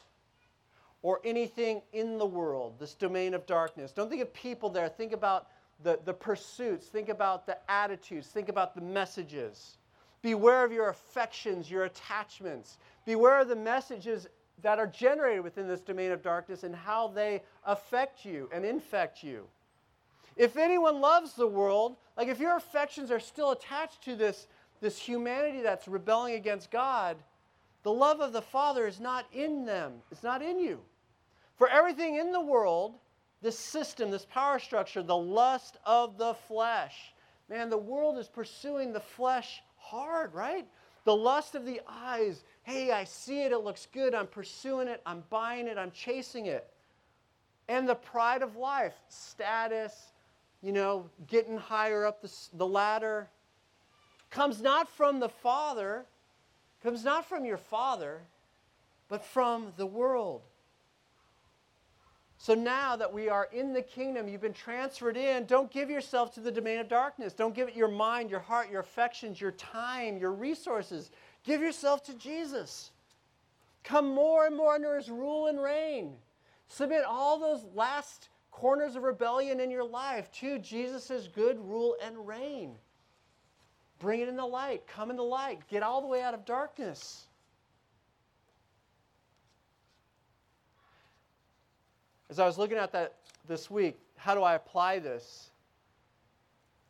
or 1.02 1.20
anything 1.26 1.82
in 1.92 2.18
the 2.18 2.26
world, 2.26 2.76
this 2.80 2.94
domain 2.94 3.34
of 3.34 3.46
darkness. 3.46 3.92
Don't 3.92 4.10
think 4.10 4.22
of 4.22 4.34
people 4.34 4.70
there. 4.70 4.88
Think 4.88 5.12
about 5.12 5.48
the, 5.84 6.00
the 6.06 6.14
pursuits. 6.14 6.88
Think 6.88 7.10
about 7.10 7.46
the 7.46 7.58
attitudes. 7.70 8.28
Think 8.28 8.48
about 8.48 8.74
the 8.74 8.82
messages. 8.82 9.78
Beware 10.22 10.64
of 10.64 10.72
your 10.72 10.90
affections, 10.90 11.70
your 11.70 11.86
attachments. 11.86 12.78
Beware 13.06 13.42
of 13.42 13.50
the 13.50 13.56
messages 13.56 14.28
that 14.62 14.80
are 14.80 14.88
generated 14.88 15.44
within 15.44 15.68
this 15.68 15.82
domain 15.82 16.12
of 16.12 16.22
darkness 16.22 16.64
and 16.64 16.76
how 16.76 17.08
they 17.10 17.42
affect 17.66 18.24
you 18.24 18.48
and 18.54 18.64
infect 18.64 19.24
you. 19.24 19.46
If 20.38 20.58
anyone 20.58 21.02
loves 21.02 21.34
the 21.34 21.48
world, 21.48 21.96
like 22.18 22.28
if 22.28 22.40
your 22.40 22.56
affections 22.56 23.12
are 23.12 23.20
still 23.20 23.52
attached 23.52 24.04
to 24.04 24.16
this, 24.16 24.48
this 24.80 24.98
humanity 24.98 25.62
that's 25.62 25.88
rebelling 25.88 26.36
against 26.36 26.72
God, 26.72 27.18
the 27.84 27.92
love 27.92 28.22
of 28.22 28.34
the 28.34 28.42
Father 28.42 28.88
is 28.88 29.00
not 29.00 29.26
in 29.34 29.66
them, 29.66 29.94
it's 30.12 30.24
not 30.24 30.42
in 30.42 30.60
you. 30.60 30.80
For 31.58 31.68
everything 31.68 32.16
in 32.16 32.32
the 32.32 32.42
world, 32.42 32.96
this 33.42 33.58
system, 33.58 34.12
this 34.12 34.26
power 34.26 34.60
structure, 34.60 35.02
the 35.02 35.16
lust 35.16 35.78
of 35.86 36.18
the 36.18 36.34
flesh. 36.34 37.14
Man, 37.50 37.70
the 37.70 37.78
world 37.78 38.18
is 38.18 38.28
pursuing 38.28 38.94
the 38.94 39.00
flesh 39.00 39.62
hard, 39.78 40.34
right? 40.34 40.66
The 41.04 41.16
lust 41.16 41.56
of 41.56 41.66
the 41.66 41.82
eyes, 41.88 42.44
hey, 42.64 42.92
I 42.92 43.04
see 43.04 43.42
it, 43.42 43.52
it 43.52 43.60
looks 43.60 43.88
good, 43.92 44.14
I'm 44.14 44.28
pursuing 44.28 44.88
it, 44.88 45.02
I'm 45.06 45.24
buying 45.30 45.68
it, 45.68 45.78
I'm 45.78 45.92
chasing 45.92 46.46
it. 46.46 46.68
And 47.68 47.90
the 47.90 47.96
pride 47.96 48.44
of 48.44 48.56
life, 48.56 48.94
status, 49.10 50.11
you 50.62 50.72
know, 50.72 51.10
getting 51.28 51.58
higher 51.58 52.06
up 52.06 52.22
the, 52.22 52.32
the 52.54 52.68
ladder, 52.68 53.30
comes 54.30 54.62
not 54.62 54.90
from 54.90 55.20
the 55.20 55.30
Father, 55.30 56.06
comes 56.84 57.04
not 57.04 57.28
from 57.28 57.46
your 57.46 57.58
Father, 57.58 58.22
but 59.10 59.26
from 59.26 59.74
the 59.78 59.86
world. 59.86 60.42
So 62.38 62.56
now 62.56 62.96
that 62.96 63.14
we 63.14 63.30
are 63.30 63.50
in 63.54 63.72
the 63.72 63.84
kingdom, 63.84 64.28
you've 64.28 64.42
been 64.42 64.52
transferred 64.52 65.16
in, 65.16 65.46
don't 65.46 65.70
give 65.70 65.92
yourself 65.92 66.34
to 66.34 66.40
the 66.40 66.52
domain 66.52 66.80
of 66.80 66.88
darkness. 66.88 67.34
Don't 67.34 67.54
give 67.54 67.68
it 67.68 67.76
your 67.76 67.88
mind, 67.88 68.32
your 68.32 68.40
heart, 68.40 68.72
your 68.72 68.80
affections, 68.80 69.40
your 69.40 69.52
time, 69.52 70.18
your 70.18 70.32
resources. 70.32 71.12
Give 71.44 71.62
yourself 71.62 72.02
to 72.06 72.16
Jesus. 72.16 72.90
Come 73.84 74.16
more 74.16 74.48
and 74.48 74.58
more 74.58 74.74
under 74.74 74.96
his 74.96 75.08
rule 75.08 75.46
and 75.48 75.62
reign. 75.62 76.14
Submit 76.68 77.04
all 77.06 77.38
those 77.38 77.64
last 77.76 78.30
corners 78.52 78.96
of 78.96 79.04
rebellion 79.04 79.60
in 79.60 79.72
your 79.72 79.84
life 79.84 80.32
to 80.34 80.60
Jesus' 80.60 81.28
good 81.34 81.58
rule 81.60 81.96
and 82.04 82.28
reign. 82.28 82.76
Bring 84.00 84.20
it 84.20 84.28
in 84.28 84.36
the 84.36 84.46
light. 84.46 84.86
Come 84.88 85.10
in 85.10 85.16
the 85.16 85.24
light. 85.24 85.60
Get 85.70 85.84
all 85.84 86.02
the 86.02 86.08
way 86.08 86.22
out 86.22 86.34
of 86.34 86.46
darkness. 86.46 87.26
As 92.30 92.40
I 92.40 92.46
was 92.46 92.58
looking 92.58 92.78
at 92.78 92.92
that 92.94 93.16
this 93.48 93.70
week, 93.70 94.00
how 94.16 94.36
do 94.36 94.42
I 94.42 94.56
apply 94.56 95.00
this? 95.00 95.52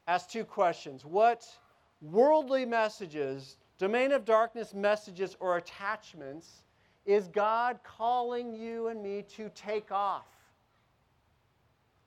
Ask 0.07 0.29
two 0.29 0.43
questions. 0.43 1.05
What 1.05 1.47
worldly 2.01 2.65
messages, 2.65 3.57
domain 3.77 4.11
of 4.11 4.25
darkness 4.25 4.73
messages, 4.73 5.35
or 5.39 5.57
attachments 5.57 6.63
is 7.05 7.27
God 7.27 7.79
calling 7.83 8.53
you 8.53 8.87
and 8.87 9.01
me 9.01 9.23
to 9.35 9.49
take 9.49 9.91
off? 9.91 10.27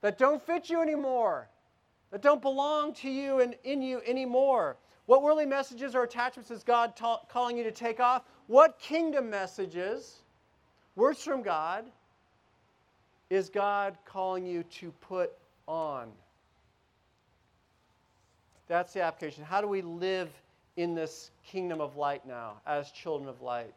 That 0.05 0.19
don't 0.19 0.43
fit 0.43 0.69
you 0.69 0.83
anymore, 0.83 1.49
that 2.11 2.21
don't 2.21 2.43
belong 2.43 2.93
to 2.97 3.09
you 3.09 3.41
and 3.41 3.57
in 3.65 3.81
you 3.81 4.03
anymore. 4.05 4.77
What 5.07 5.23
worldly 5.23 5.47
messages 5.47 5.95
or 5.95 6.03
attachments 6.03 6.51
is 6.51 6.63
God 6.63 6.95
ta- 6.95 7.23
calling 7.31 7.57
you 7.57 7.65
to 7.65 7.71
take 7.71 8.01
off? 8.01 8.25
What 8.47 8.79
kingdom 8.79 9.31
messages, 9.31 10.17
words 10.95 11.25
from 11.25 11.43
God, 11.43 11.87
is 13.31 13.49
God 13.49 13.97
calling 14.05 14.45
you 14.45 14.63
to 14.65 14.91
put 15.01 15.33
on? 15.67 16.13
That's 18.69 18.93
the 18.93 19.01
application. 19.01 19.43
How 19.43 19.63
do 19.63 19.69
we 19.69 19.81
live 19.81 20.29
in 20.77 20.95
this 20.95 21.31
kingdom 21.47 21.81
of 21.81 21.97
light 21.97 22.27
now 22.27 22.61
as 22.67 22.91
children 22.91 23.27
of 23.27 23.41
light? 23.41 23.73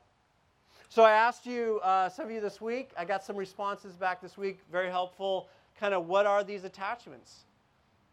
So 0.90 1.04
I 1.04 1.12
asked 1.12 1.46
you, 1.46 1.80
uh, 1.84 2.10
some 2.10 2.26
of 2.26 2.32
you 2.32 2.42
this 2.42 2.60
week, 2.60 2.92
I 2.98 3.06
got 3.06 3.24
some 3.24 3.38
responses 3.38 3.96
back 3.96 4.22
this 4.22 4.38
week, 4.38 4.60
very 4.70 4.90
helpful. 4.90 5.48
Kind 5.80 5.94
of 5.94 6.08
what 6.08 6.26
are 6.26 6.44
these 6.44 6.64
attachments 6.64 7.46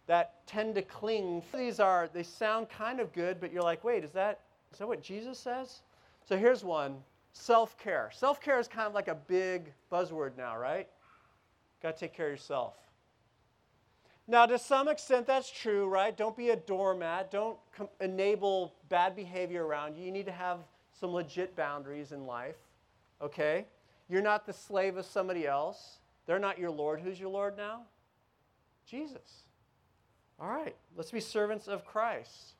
that 0.07 0.47
tend 0.47 0.75
to 0.75 0.83
cling? 0.83 1.43
These 1.55 1.81
are, 1.81 2.09
they 2.13 2.23
sound 2.23 2.69
kind 2.69 3.01
of 3.01 3.13
good, 3.13 3.41
but 3.41 3.53
you're 3.53 3.63
like, 3.63 3.85
wait, 3.85 4.05
is 4.05 4.13
that, 4.13 4.41
is 4.73 4.79
that 4.79 4.87
what 4.87 5.03
Jesus 5.03 5.39
says? 5.39 5.81
So 6.27 6.37
here's 6.37 6.65
one 6.65 6.97
self 7.33 7.77
care. 7.79 8.11
Self 8.13 8.41
care 8.41 8.59
is 8.59 8.69
kind 8.69 8.87
of 8.87 8.95
like 8.95 9.09
a 9.09 9.15
big 9.15 9.73
buzzword 9.93 10.37
now, 10.37 10.57
right? 10.57 10.89
Got 11.83 11.97
to 11.97 12.01
take 12.01 12.15
care 12.15 12.27
of 12.27 12.33
yourself. 12.33 12.75
Now, 14.27 14.47
to 14.47 14.59
some 14.59 14.89
extent, 14.89 15.27
that's 15.27 15.51
true, 15.51 15.87
right? 15.87 16.17
Don't 16.17 16.37
be 16.37 16.49
a 16.49 16.57
doormat. 16.57 17.31
Don't 17.31 17.59
com- 17.77 17.91
enable 18.01 18.73
bad 18.89 19.15
behavior 19.15 19.67
around 19.67 19.97
you. 19.97 20.05
You 20.05 20.13
need 20.13 20.25
to 20.27 20.33
have 20.33 20.61
some 20.99 21.13
legit 21.13 21.55
boundaries 21.55 22.13
in 22.13 22.27
life, 22.27 22.57
okay? 23.21 23.67
You're 24.09 24.23
not 24.23 24.47
the 24.47 24.53
slave 24.53 24.97
of 24.97 25.05
somebody 25.05 25.47
else. 25.47 25.99
They're 26.27 26.39
not 26.39 26.59
your 26.59 26.71
Lord. 26.71 27.01
Who's 27.01 27.21
your 27.21 27.31
Lord 27.31 27.57
now? 27.57 27.83
Jesus. 28.87 29.45
All 30.41 30.49
right, 30.49 30.75
let's 30.97 31.11
be 31.11 31.21
servants 31.21 31.69
of 31.69 31.85
Christ. 31.85 32.55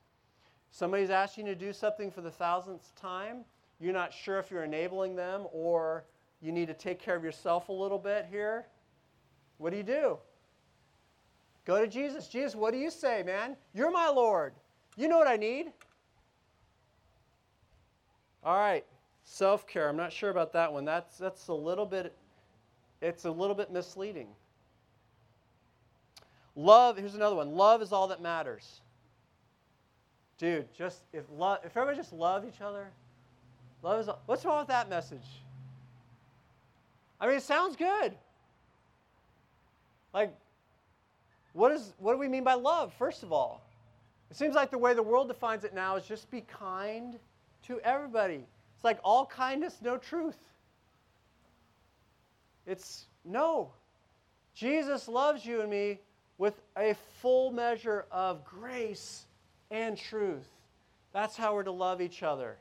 Somebody's 0.71 1.09
asking 1.09 1.47
you 1.47 1.53
to 1.53 1.59
do 1.59 1.73
something 1.73 2.11
for 2.11 2.21
the 2.21 2.31
thousandth 2.31 2.93
time. 2.95 3.45
You're 3.79 3.93
not 3.93 4.13
sure 4.13 4.39
if 4.39 4.49
you're 4.49 4.63
enabling 4.63 5.15
them 5.15 5.45
or 5.51 6.05
you 6.41 6.51
need 6.51 6.67
to 6.67 6.73
take 6.73 6.99
care 6.99 7.15
of 7.15 7.23
yourself 7.23 7.69
a 7.69 7.73
little 7.73 7.97
bit 7.99 8.27
here. 8.29 8.65
What 9.57 9.71
do 9.71 9.77
you 9.77 9.83
do? 9.83 10.17
Go 11.65 11.79
to 11.79 11.87
Jesus. 11.87 12.27
Jesus, 12.27 12.55
what 12.55 12.71
do 12.71 12.77
you 12.77 12.91
say, 12.91 13.23
man? 13.23 13.57
You're 13.73 13.91
my 13.91 14.09
Lord. 14.09 14.53
You 14.95 15.07
know 15.07 15.17
what 15.17 15.27
I 15.27 15.35
need. 15.35 15.71
All 18.43 18.57
right, 18.57 18.85
self-care. 19.23 19.89
I'm 19.89 19.97
not 19.97 20.13
sure 20.13 20.29
about 20.29 20.53
that 20.53 20.71
one. 20.71 20.85
That's 20.85 21.17
that's 21.17 21.47
a 21.47 21.53
little 21.53 21.85
bit 21.85 22.15
it's 23.05 23.25
a 23.25 23.31
little 23.31 23.55
bit 23.55 23.71
misleading. 23.71 24.27
Love, 26.55 26.97
here's 26.97 27.15
another 27.15 27.35
one. 27.35 27.55
Love 27.55 27.81
is 27.81 27.91
all 27.91 28.07
that 28.07 28.21
matters. 28.21 28.81
Dude, 30.37 30.73
just 30.73 31.01
if 31.13 31.23
love 31.37 31.59
if 31.63 31.77
everybody 31.77 31.97
just 31.97 32.11
love 32.11 32.45
each 32.45 32.61
other, 32.61 32.87
love 33.83 33.99
is 33.99 34.09
all, 34.09 34.21
what's 34.25 34.43
wrong 34.43 34.59
with 34.59 34.67
that 34.67 34.89
message? 34.89 35.25
I 37.19 37.27
mean, 37.27 37.37
it 37.37 37.43
sounds 37.43 37.75
good. 37.75 38.13
Like, 40.13 40.33
what, 41.53 41.71
is, 41.71 41.93
what 41.99 42.13
do 42.13 42.17
we 42.17 42.27
mean 42.27 42.43
by 42.43 42.53
love, 42.53 42.93
first 42.97 43.23
of 43.23 43.31
all? 43.31 43.61
It 44.29 44.37
seems 44.37 44.55
like 44.55 44.71
the 44.71 44.77
way 44.77 44.93
the 44.93 45.03
world 45.03 45.27
defines 45.27 45.63
it 45.63 45.73
now 45.73 45.95
is 45.95 46.05
just 46.05 46.29
be 46.31 46.41
kind 46.41 47.17
to 47.67 47.79
everybody. 47.81 48.43
It's 48.75 48.83
like 48.83 48.99
all 49.03 49.25
kindness, 49.25 49.77
no 49.81 49.97
truth. 49.97 50.37
It's 52.65 53.05
no. 53.23 53.71
Jesus 54.53 55.07
loves 55.07 55.45
you 55.45 55.61
and 55.61 55.69
me 55.69 55.99
with 56.37 56.61
a 56.77 56.95
full 57.21 57.51
measure 57.51 58.05
of 58.11 58.43
grace 58.43 59.25
and 59.71 59.97
truth. 59.97 60.47
That's 61.13 61.37
how 61.37 61.53
we're 61.53 61.63
to 61.63 61.71
love 61.71 62.01
each 62.01 62.23
other. 62.23 62.57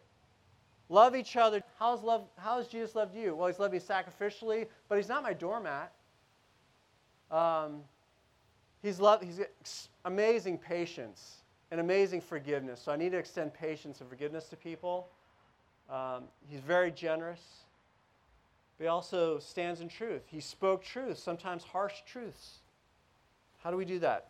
Love 0.88 1.16
each 1.16 1.36
other. 1.36 1.62
How's, 1.78 2.02
love, 2.02 2.26
how 2.36 2.58
has 2.58 2.68
Jesus 2.68 2.94
loved 2.94 3.16
you? 3.16 3.34
Well, 3.34 3.48
he's 3.48 3.58
loved 3.58 3.72
me 3.72 3.80
sacrificially, 3.80 4.66
but 4.88 4.96
he's 4.96 5.08
not 5.08 5.22
my 5.22 5.32
doormat. 5.32 5.92
Um, 7.30 7.80
he's 8.82 9.00
loved, 9.00 9.24
he's 9.24 9.40
amazing 10.04 10.58
patience 10.58 11.38
and 11.70 11.80
amazing 11.80 12.20
forgiveness. 12.20 12.80
So 12.80 12.92
I 12.92 12.96
need 12.96 13.12
to 13.12 13.18
extend 13.18 13.54
patience 13.54 14.00
and 14.00 14.08
forgiveness 14.08 14.48
to 14.50 14.56
people. 14.56 15.08
Um, 15.90 16.24
he's 16.48 16.60
very 16.60 16.90
generous, 16.90 17.40
but 18.76 18.84
he 18.84 18.88
also 18.88 19.38
stands 19.38 19.80
in 19.80 19.88
truth. 19.88 20.22
He 20.26 20.40
spoke 20.40 20.84
truth, 20.84 21.18
sometimes 21.18 21.62
harsh 21.62 22.02
truths. 22.06 22.58
How 23.62 23.70
do 23.70 23.76
we 23.76 23.84
do 23.84 23.98
that? 24.00 24.28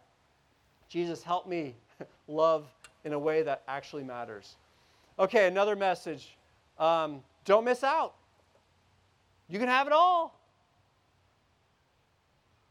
Jesus, 0.88 1.22
help 1.22 1.46
me 1.46 1.74
love 2.28 2.66
in 3.04 3.12
a 3.12 3.18
way 3.18 3.42
that 3.42 3.62
actually 3.66 4.04
matters. 4.04 4.56
Okay, 5.18 5.46
another 5.46 5.76
message. 5.76 6.36
Um, 6.78 7.22
don't 7.44 7.64
miss 7.64 7.82
out. 7.82 8.14
You 9.48 9.58
can 9.58 9.68
have 9.68 9.86
it 9.86 9.92
all. 9.92 10.38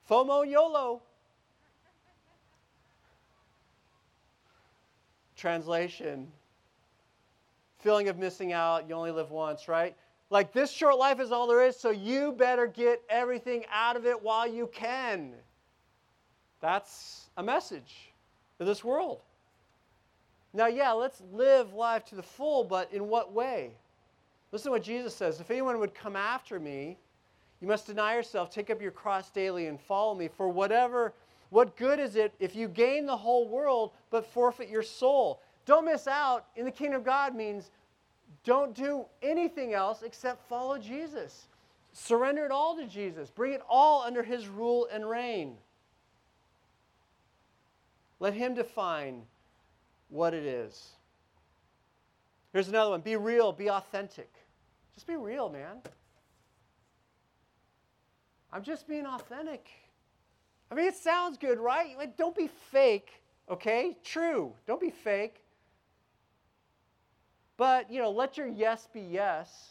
FOMO 0.09 0.49
YOLO. 0.49 1.01
Translation 5.35 6.27
feeling 7.83 8.07
of 8.07 8.17
missing 8.17 8.53
out, 8.53 8.87
you 8.87 8.95
only 8.95 9.11
live 9.11 9.29
once, 9.29 9.67
right? 9.67 9.93
Like 10.33 10.51
this 10.51 10.71
short 10.71 10.97
life 10.97 11.19
is 11.19 11.31
all 11.31 11.45
there 11.45 11.63
is, 11.63 11.77
so 11.77 11.91
you 11.91 12.31
better 12.31 12.65
get 12.65 13.03
everything 13.07 13.65
out 13.71 13.95
of 13.95 14.07
it 14.07 14.19
while 14.19 14.47
you 14.47 14.65
can. 14.73 15.31
That's 16.59 17.29
a 17.37 17.43
message 17.43 18.11
for 18.57 18.65
this 18.65 18.83
world. 18.83 19.19
Now, 20.51 20.65
yeah, 20.65 20.91
let's 20.91 21.21
live 21.33 21.75
life 21.75 22.03
to 22.05 22.15
the 22.15 22.23
full, 22.23 22.63
but 22.63 22.91
in 22.91 23.07
what 23.09 23.31
way? 23.31 23.73
Listen 24.51 24.69
to 24.69 24.71
what 24.71 24.81
Jesus 24.81 25.15
says. 25.15 25.39
If 25.39 25.51
anyone 25.51 25.77
would 25.77 25.93
come 25.93 26.15
after 26.15 26.59
me, 26.59 26.97
you 27.61 27.67
must 27.67 27.85
deny 27.85 28.15
yourself, 28.15 28.49
take 28.49 28.71
up 28.71 28.81
your 28.81 28.89
cross 28.89 29.29
daily, 29.29 29.67
and 29.67 29.79
follow 29.79 30.15
me. 30.15 30.29
For 30.35 30.49
whatever, 30.49 31.13
what 31.51 31.77
good 31.77 31.99
is 31.99 32.15
it 32.15 32.33
if 32.39 32.55
you 32.55 32.67
gain 32.67 33.05
the 33.05 33.15
whole 33.15 33.47
world 33.47 33.91
but 34.09 34.25
forfeit 34.25 34.67
your 34.67 34.81
soul? 34.81 35.41
Don't 35.67 35.85
miss 35.85 36.07
out 36.07 36.47
in 36.55 36.65
the 36.65 36.71
kingdom 36.71 37.01
of 37.01 37.05
God 37.05 37.35
means 37.35 37.69
don't 38.43 38.73
do 38.75 39.05
anything 39.21 39.73
else 39.73 40.03
except 40.03 40.47
follow 40.47 40.77
Jesus. 40.77 41.47
Surrender 41.93 42.45
it 42.45 42.51
all 42.51 42.75
to 42.75 42.87
Jesus. 42.87 43.29
Bring 43.29 43.53
it 43.53 43.61
all 43.69 44.01
under 44.01 44.23
his 44.23 44.47
rule 44.47 44.87
and 44.91 45.07
reign. 45.07 45.57
Let 48.19 48.33
him 48.33 48.53
define 48.53 49.23
what 50.09 50.33
it 50.33 50.45
is. 50.45 50.93
Here's 52.51 52.69
another 52.69 52.91
one 52.91 53.01
be 53.01 53.15
real, 53.15 53.51
be 53.51 53.69
authentic. 53.69 54.31
Just 54.95 55.07
be 55.07 55.15
real, 55.15 55.49
man. 55.49 55.81
I'm 58.51 58.63
just 58.63 58.87
being 58.87 59.07
authentic. 59.07 59.67
I 60.71 60.75
mean, 60.75 60.87
it 60.87 60.95
sounds 60.95 61.37
good, 61.37 61.59
right? 61.59 61.97
Like, 61.97 62.15
don't 62.15 62.35
be 62.35 62.49
fake, 62.71 63.21
okay? 63.49 63.97
True. 64.03 64.53
Don't 64.67 64.79
be 64.79 64.91
fake. 64.91 65.42
But, 67.57 67.91
you 67.91 68.01
know, 68.01 68.11
let 68.11 68.37
your 68.37 68.47
yes 68.47 68.87
be 68.93 69.01
yes. 69.01 69.69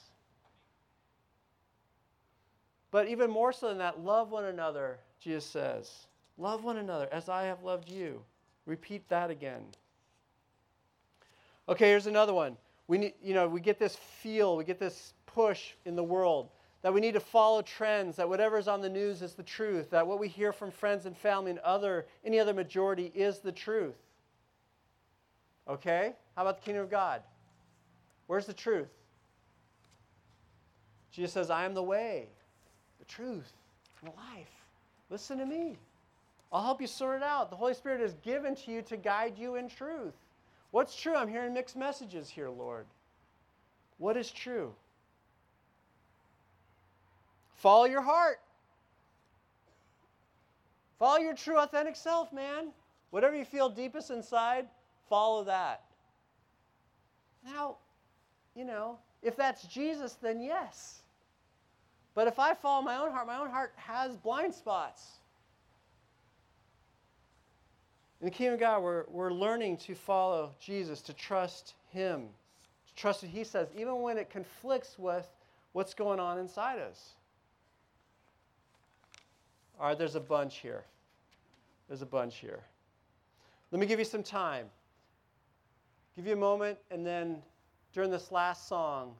But 2.90 3.08
even 3.08 3.30
more 3.30 3.52
so 3.52 3.68
than 3.68 3.78
that, 3.78 4.00
love 4.00 4.30
one 4.30 4.44
another, 4.44 4.98
Jesus 5.20 5.44
says. 5.44 6.06
Love 6.38 6.64
one 6.64 6.76
another 6.76 7.08
as 7.10 7.28
I 7.28 7.44
have 7.44 7.62
loved 7.62 7.88
you. 7.88 8.22
Repeat 8.66 9.08
that 9.08 9.30
again. 9.30 9.62
Okay, 11.68 11.88
here's 11.88 12.06
another 12.06 12.34
one. 12.34 12.56
We 12.88 12.98
need, 12.98 13.14
you 13.22 13.34
know, 13.34 13.48
we 13.48 13.60
get 13.60 13.78
this 13.78 13.96
feel, 13.96 14.56
we 14.56 14.64
get 14.64 14.78
this 14.78 15.14
push 15.26 15.72
in 15.84 15.96
the 15.96 16.04
world 16.04 16.50
that 16.82 16.92
we 16.92 17.00
need 17.00 17.14
to 17.14 17.20
follow 17.20 17.62
trends, 17.62 18.16
that 18.16 18.28
whatever's 18.28 18.66
on 18.66 18.80
the 18.80 18.88
news 18.88 19.22
is 19.22 19.34
the 19.34 19.42
truth, 19.42 19.90
that 19.90 20.06
what 20.06 20.18
we 20.18 20.28
hear 20.28 20.52
from 20.52 20.70
friends 20.70 21.06
and 21.06 21.16
family 21.16 21.52
and 21.52 21.60
other 21.60 22.06
any 22.24 22.38
other 22.40 22.52
majority 22.52 23.10
is 23.14 23.38
the 23.38 23.52
truth. 23.52 23.96
Okay? 25.68 26.12
How 26.36 26.42
about 26.42 26.58
the 26.58 26.64
kingdom 26.64 26.82
of 26.82 26.90
God? 26.90 27.22
Where's 28.26 28.46
the 28.46 28.52
truth? 28.52 28.88
Jesus 31.10 31.32
says, 31.32 31.50
I 31.50 31.64
am 31.64 31.74
the 31.74 31.82
way, 31.82 32.28
the 32.98 33.04
truth, 33.04 33.52
and 34.00 34.10
the 34.10 34.16
life. 34.16 34.48
Listen 35.10 35.38
to 35.38 35.46
me. 35.46 35.76
I'll 36.52 36.62
help 36.62 36.80
you 36.80 36.86
sort 36.86 37.16
it 37.16 37.22
out. 37.22 37.50
The 37.50 37.56
Holy 37.56 37.74
Spirit 37.74 38.00
is 38.00 38.14
given 38.22 38.54
to 38.56 38.70
you 38.70 38.82
to 38.82 38.96
guide 38.96 39.38
you 39.38 39.56
in 39.56 39.68
truth. 39.68 40.14
What's 40.70 40.96
true? 40.96 41.14
I'm 41.14 41.28
hearing 41.28 41.52
mixed 41.52 41.76
messages 41.76 42.30
here, 42.30 42.48
Lord. 42.48 42.86
What 43.98 44.16
is 44.16 44.30
true? 44.30 44.72
Follow 47.56 47.84
your 47.84 48.02
heart. 48.02 48.40
Follow 50.98 51.18
your 51.18 51.34
true, 51.34 51.58
authentic 51.58 51.96
self, 51.96 52.32
man. 52.32 52.68
Whatever 53.10 53.36
you 53.36 53.44
feel 53.44 53.68
deepest 53.68 54.10
inside, 54.10 54.66
follow 55.08 55.44
that. 55.44 55.82
Now, 57.44 57.76
you 58.54 58.64
know, 58.64 58.98
if 59.22 59.36
that's 59.36 59.64
Jesus, 59.64 60.14
then 60.14 60.42
yes. 60.42 61.00
But 62.14 62.28
if 62.28 62.38
I 62.38 62.54
follow 62.54 62.82
my 62.82 62.96
own 62.96 63.10
heart, 63.10 63.26
my 63.26 63.38
own 63.38 63.50
heart 63.50 63.72
has 63.76 64.16
blind 64.16 64.54
spots. 64.54 65.18
In 68.20 68.26
the 68.26 68.30
kingdom 68.30 68.54
of 68.54 68.60
God, 68.60 68.82
we're, 68.82 69.04
we're 69.08 69.32
learning 69.32 69.78
to 69.78 69.94
follow 69.94 70.52
Jesus, 70.60 71.00
to 71.02 71.12
trust 71.12 71.74
Him, 71.90 72.28
to 72.86 72.94
trust 72.94 73.22
what 73.22 73.32
He 73.32 73.42
says, 73.42 73.68
even 73.76 74.00
when 74.00 74.18
it 74.18 74.30
conflicts 74.30 74.98
with 74.98 75.26
what's 75.72 75.94
going 75.94 76.20
on 76.20 76.38
inside 76.38 76.78
us. 76.78 77.14
All 79.80 79.88
right, 79.88 79.98
there's 79.98 80.14
a 80.14 80.20
bunch 80.20 80.58
here. 80.58 80.84
There's 81.88 82.02
a 82.02 82.06
bunch 82.06 82.36
here. 82.36 82.60
Let 83.72 83.80
me 83.80 83.86
give 83.86 83.98
you 83.98 84.04
some 84.04 84.22
time. 84.22 84.66
Give 86.14 86.26
you 86.26 86.34
a 86.34 86.36
moment, 86.36 86.78
and 86.90 87.04
then 87.06 87.42
during 87.92 88.10
this 88.10 88.32
last 88.32 88.68
song, 88.68 89.14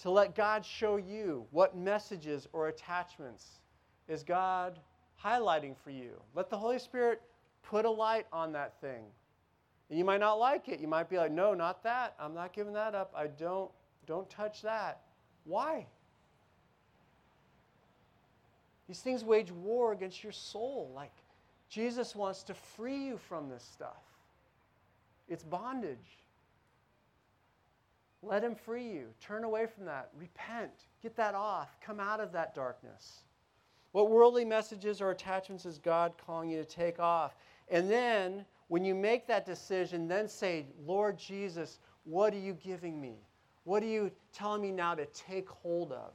to 0.00 0.10
let 0.10 0.34
God 0.34 0.64
show 0.64 0.96
you 0.96 1.46
what 1.50 1.76
messages 1.76 2.48
or 2.52 2.68
attachments 2.68 3.60
is 4.08 4.22
God 4.22 4.78
highlighting 5.22 5.74
for 5.76 5.90
you. 5.90 6.20
Let 6.34 6.50
the 6.50 6.56
Holy 6.56 6.78
Spirit 6.78 7.22
put 7.62 7.84
a 7.84 7.90
light 7.90 8.26
on 8.32 8.52
that 8.52 8.80
thing. 8.80 9.04
And 9.88 9.98
you 9.98 10.04
might 10.04 10.20
not 10.20 10.34
like 10.34 10.68
it. 10.68 10.80
You 10.80 10.88
might 10.88 11.08
be 11.08 11.16
like, 11.16 11.30
"No, 11.30 11.54
not 11.54 11.82
that. 11.84 12.14
I'm 12.18 12.34
not 12.34 12.52
giving 12.52 12.72
that 12.74 12.94
up. 12.94 13.12
I 13.14 13.28
don't 13.28 13.70
don't 14.04 14.28
touch 14.28 14.62
that." 14.62 15.00
Why? 15.44 15.86
These 18.88 19.00
things 19.00 19.24
wage 19.24 19.50
war 19.50 19.92
against 19.92 20.22
your 20.22 20.32
soul. 20.32 20.90
Like 20.94 21.12
Jesus 21.68 22.14
wants 22.14 22.42
to 22.44 22.54
free 22.54 23.06
you 23.06 23.16
from 23.16 23.48
this 23.48 23.62
stuff. 23.62 24.02
It's 25.28 25.42
bondage. 25.42 26.25
Let 28.22 28.42
him 28.42 28.54
free 28.54 28.88
you. 28.88 29.08
Turn 29.20 29.44
away 29.44 29.66
from 29.66 29.84
that. 29.84 30.10
Repent. 30.16 30.72
Get 31.02 31.16
that 31.16 31.34
off. 31.34 31.76
Come 31.80 32.00
out 32.00 32.20
of 32.20 32.32
that 32.32 32.54
darkness. 32.54 33.22
What 33.92 34.10
worldly 34.10 34.44
messages 34.44 35.00
or 35.00 35.10
attachments 35.10 35.64
is 35.64 35.78
God 35.78 36.12
calling 36.18 36.50
you 36.50 36.58
to 36.58 36.64
take 36.64 36.98
off? 36.98 37.36
And 37.68 37.90
then, 37.90 38.44
when 38.68 38.84
you 38.84 38.94
make 38.94 39.26
that 39.26 39.46
decision, 39.46 40.08
then 40.08 40.28
say, 40.28 40.66
Lord 40.84 41.18
Jesus, 41.18 41.78
what 42.04 42.34
are 42.34 42.38
you 42.38 42.54
giving 42.54 43.00
me? 43.00 43.16
What 43.64 43.82
are 43.82 43.86
you 43.86 44.10
telling 44.32 44.62
me 44.62 44.70
now 44.70 44.94
to 44.94 45.06
take 45.06 45.48
hold 45.48 45.92
of? 45.92 46.12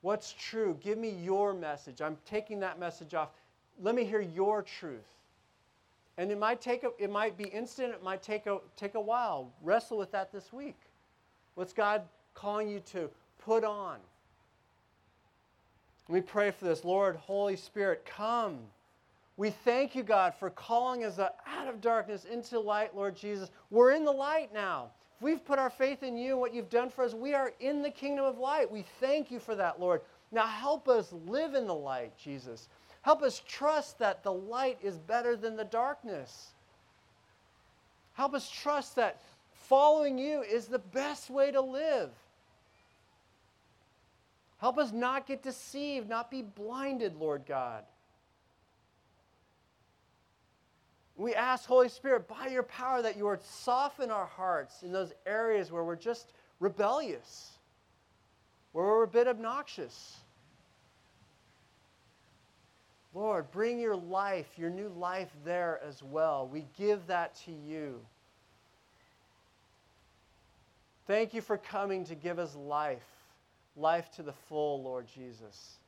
What's 0.00 0.32
true? 0.32 0.76
Give 0.80 0.98
me 0.98 1.10
your 1.10 1.52
message. 1.52 2.00
I'm 2.00 2.16
taking 2.24 2.60
that 2.60 2.78
message 2.78 3.14
off. 3.14 3.30
Let 3.80 3.94
me 3.94 4.04
hear 4.04 4.20
your 4.20 4.62
truth. 4.62 5.08
And 6.16 6.30
it 6.30 6.38
might 6.38 6.60
take 6.60 6.82
a, 6.84 6.90
it 6.98 7.10
might 7.10 7.36
be 7.36 7.44
instant, 7.44 7.94
it 7.94 8.02
might 8.02 8.22
take 8.22 8.46
a 8.46 8.58
take 8.76 8.96
a 8.96 9.00
while. 9.00 9.52
Wrestle 9.62 9.98
with 9.98 10.10
that 10.12 10.32
this 10.32 10.52
week. 10.52 10.80
What's 11.58 11.72
God 11.72 12.02
calling 12.34 12.68
you 12.68 12.78
to 12.92 13.10
put 13.40 13.64
on? 13.64 13.98
We 16.06 16.20
pray 16.20 16.52
for 16.52 16.66
this. 16.66 16.84
Lord, 16.84 17.16
Holy 17.16 17.56
Spirit, 17.56 18.06
come. 18.06 18.60
We 19.36 19.50
thank 19.50 19.96
you, 19.96 20.04
God, 20.04 20.34
for 20.38 20.50
calling 20.50 21.04
us 21.04 21.18
out 21.18 21.66
of 21.66 21.80
darkness 21.80 22.26
into 22.26 22.60
light, 22.60 22.94
Lord 22.94 23.16
Jesus. 23.16 23.50
We're 23.70 23.90
in 23.90 24.04
the 24.04 24.12
light 24.12 24.54
now. 24.54 24.90
If 25.16 25.22
we've 25.22 25.44
put 25.44 25.58
our 25.58 25.68
faith 25.68 26.04
in 26.04 26.16
you 26.16 26.34
and 26.34 26.40
what 26.40 26.54
you've 26.54 26.70
done 26.70 26.90
for 26.90 27.02
us, 27.02 27.12
we 27.12 27.34
are 27.34 27.52
in 27.58 27.82
the 27.82 27.90
kingdom 27.90 28.24
of 28.24 28.38
light. 28.38 28.70
We 28.70 28.84
thank 29.00 29.28
you 29.28 29.40
for 29.40 29.56
that, 29.56 29.80
Lord. 29.80 30.02
Now 30.30 30.46
help 30.46 30.86
us 30.86 31.12
live 31.26 31.54
in 31.54 31.66
the 31.66 31.74
light, 31.74 32.16
Jesus. 32.16 32.68
Help 33.02 33.20
us 33.20 33.42
trust 33.48 33.98
that 33.98 34.22
the 34.22 34.32
light 34.32 34.78
is 34.80 34.96
better 34.96 35.34
than 35.34 35.56
the 35.56 35.64
darkness. 35.64 36.50
Help 38.12 38.34
us 38.34 38.48
trust 38.48 38.94
that 38.94 39.20
following 39.68 40.18
you 40.18 40.42
is 40.42 40.66
the 40.66 40.78
best 40.78 41.30
way 41.30 41.50
to 41.50 41.60
live. 41.60 42.10
Help 44.58 44.78
us 44.78 44.92
not 44.92 45.26
get 45.26 45.42
deceived, 45.42 46.08
not 46.08 46.30
be 46.30 46.42
blinded, 46.42 47.14
Lord 47.16 47.42
God. 47.46 47.84
We 51.16 51.34
ask, 51.34 51.66
Holy 51.66 51.88
Spirit, 51.88 52.28
by 52.28 52.46
your 52.46 52.62
power, 52.62 53.02
that 53.02 53.16
you 53.16 53.26
would 53.26 53.42
soften 53.42 54.10
our 54.10 54.26
hearts 54.26 54.82
in 54.82 54.92
those 54.92 55.12
areas 55.26 55.70
where 55.70 55.84
we're 55.84 55.96
just 55.96 56.32
rebellious, 56.60 57.52
where 58.72 58.84
we're 58.84 59.02
a 59.02 59.08
bit 59.08 59.26
obnoxious. 59.26 60.18
Lord, 63.14 63.50
bring 63.50 63.80
your 63.80 63.96
life, 63.96 64.46
your 64.56 64.70
new 64.70 64.88
life 64.90 65.30
there 65.44 65.80
as 65.86 66.02
well. 66.02 66.48
We 66.50 66.66
give 66.76 67.06
that 67.08 67.34
to 67.46 67.52
you. 67.52 68.00
Thank 71.08 71.32
you 71.32 71.40
for 71.40 71.56
coming 71.56 72.04
to 72.04 72.14
give 72.14 72.38
us 72.38 72.54
life, 72.54 73.02
life 73.76 74.10
to 74.16 74.22
the 74.22 74.34
full, 74.48 74.82
Lord 74.82 75.06
Jesus. 75.12 75.78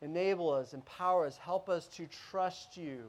Enable 0.00 0.50
us, 0.50 0.72
empower 0.72 1.26
us, 1.26 1.36
help 1.36 1.68
us 1.68 1.86
to 1.88 2.08
trust 2.30 2.78
you. 2.78 3.02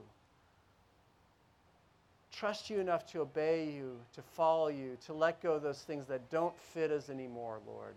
Trust 2.34 2.70
you 2.70 2.82
enough 2.82 3.06
to 3.14 3.22
obey 3.22 3.72
you, 3.72 3.98
to 4.14 4.22
follow 4.22 4.68
you, 4.68 4.98
to 5.06 5.14
let 5.14 5.42
go 5.42 5.54
of 5.54 5.64
those 5.64 5.82
things 5.82 6.06
that 6.08 6.30
don't 6.30 6.58
fit 6.58 6.92
us 6.92 7.10
anymore, 7.10 7.60
Lord. 7.66 7.96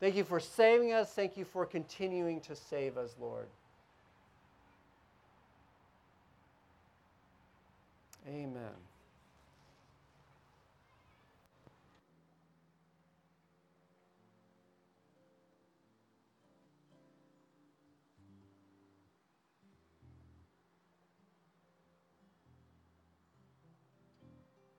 Thank 0.00 0.16
you 0.16 0.24
for 0.24 0.38
saving 0.38 0.92
us. 0.92 1.10
Thank 1.12 1.38
you 1.38 1.46
for 1.46 1.64
continuing 1.64 2.40
to 2.42 2.54
save 2.54 2.98
us, 2.98 3.14
Lord. 3.18 3.48
Amen. 8.28 8.87